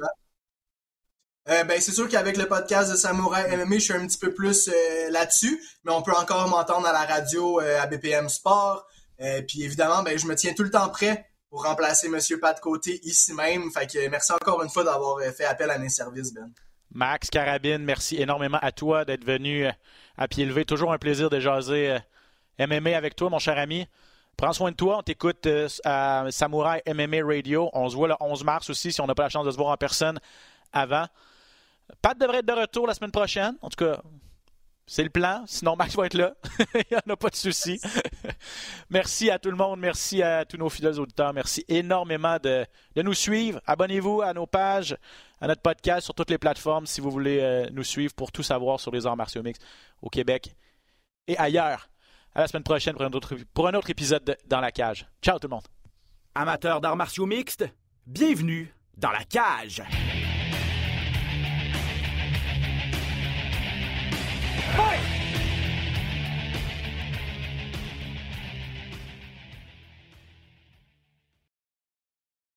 [1.49, 4.35] Euh, ben, c'est sûr qu'avec le podcast de Samouraï MMA, je suis un petit peu
[4.35, 4.69] plus
[5.11, 8.87] là-dessus, mais on peut encore m'entendre à la radio à BPM Sport.
[9.49, 13.01] puis évidemment, ben, je me tiens tout le temps prêt pour remplacer Monsieur Pat Côté
[13.05, 13.71] ici même.
[13.71, 16.51] Fait que merci encore une fois d'avoir fait appel à mes services, Ben.
[16.91, 19.67] Max Carabine, merci énormément à toi d'être venu
[20.19, 20.65] à pied levé.
[20.65, 21.99] Toujours un plaisir de jaser
[22.61, 23.87] euh, MMA avec toi, mon cher ami.
[24.37, 24.99] Prends soin de toi.
[24.99, 27.71] On t'écoute euh, à Samouraï MMA Radio.
[27.73, 29.57] On se voit le 11 mars aussi si on n'a pas la chance de se
[29.57, 30.19] voir en personne
[30.73, 31.07] avant.
[32.03, 33.57] Pat devrait être de retour la semaine prochaine.
[33.63, 34.03] En tout cas,
[34.87, 35.45] c'est le plan.
[35.47, 36.35] Sinon, Max va être là.
[36.75, 37.81] Il n'y en a pas de souci.
[38.91, 39.81] Merci à tout le monde.
[39.81, 41.33] Merci à tous nos fidèles auditeurs.
[41.33, 42.65] Merci énormément de,
[42.97, 43.61] nous suivre.
[43.67, 44.97] Abonnez-vous à nos pages,
[45.41, 48.45] à notre podcast sur toutes les plateformes si vous voulez euh, nous suivre pour tout
[48.45, 49.59] savoir sur les arts martiaux mix
[50.03, 50.55] au Québec
[51.27, 51.89] et ailleurs.
[52.35, 55.07] À la semaine prochaine pour un autre, pour un autre épisode de Dans la cage.
[55.23, 55.67] Ciao tout le monde.
[56.35, 57.65] Amateurs d'arts martiaux mixtes,
[58.07, 59.83] bienvenue dans la cage.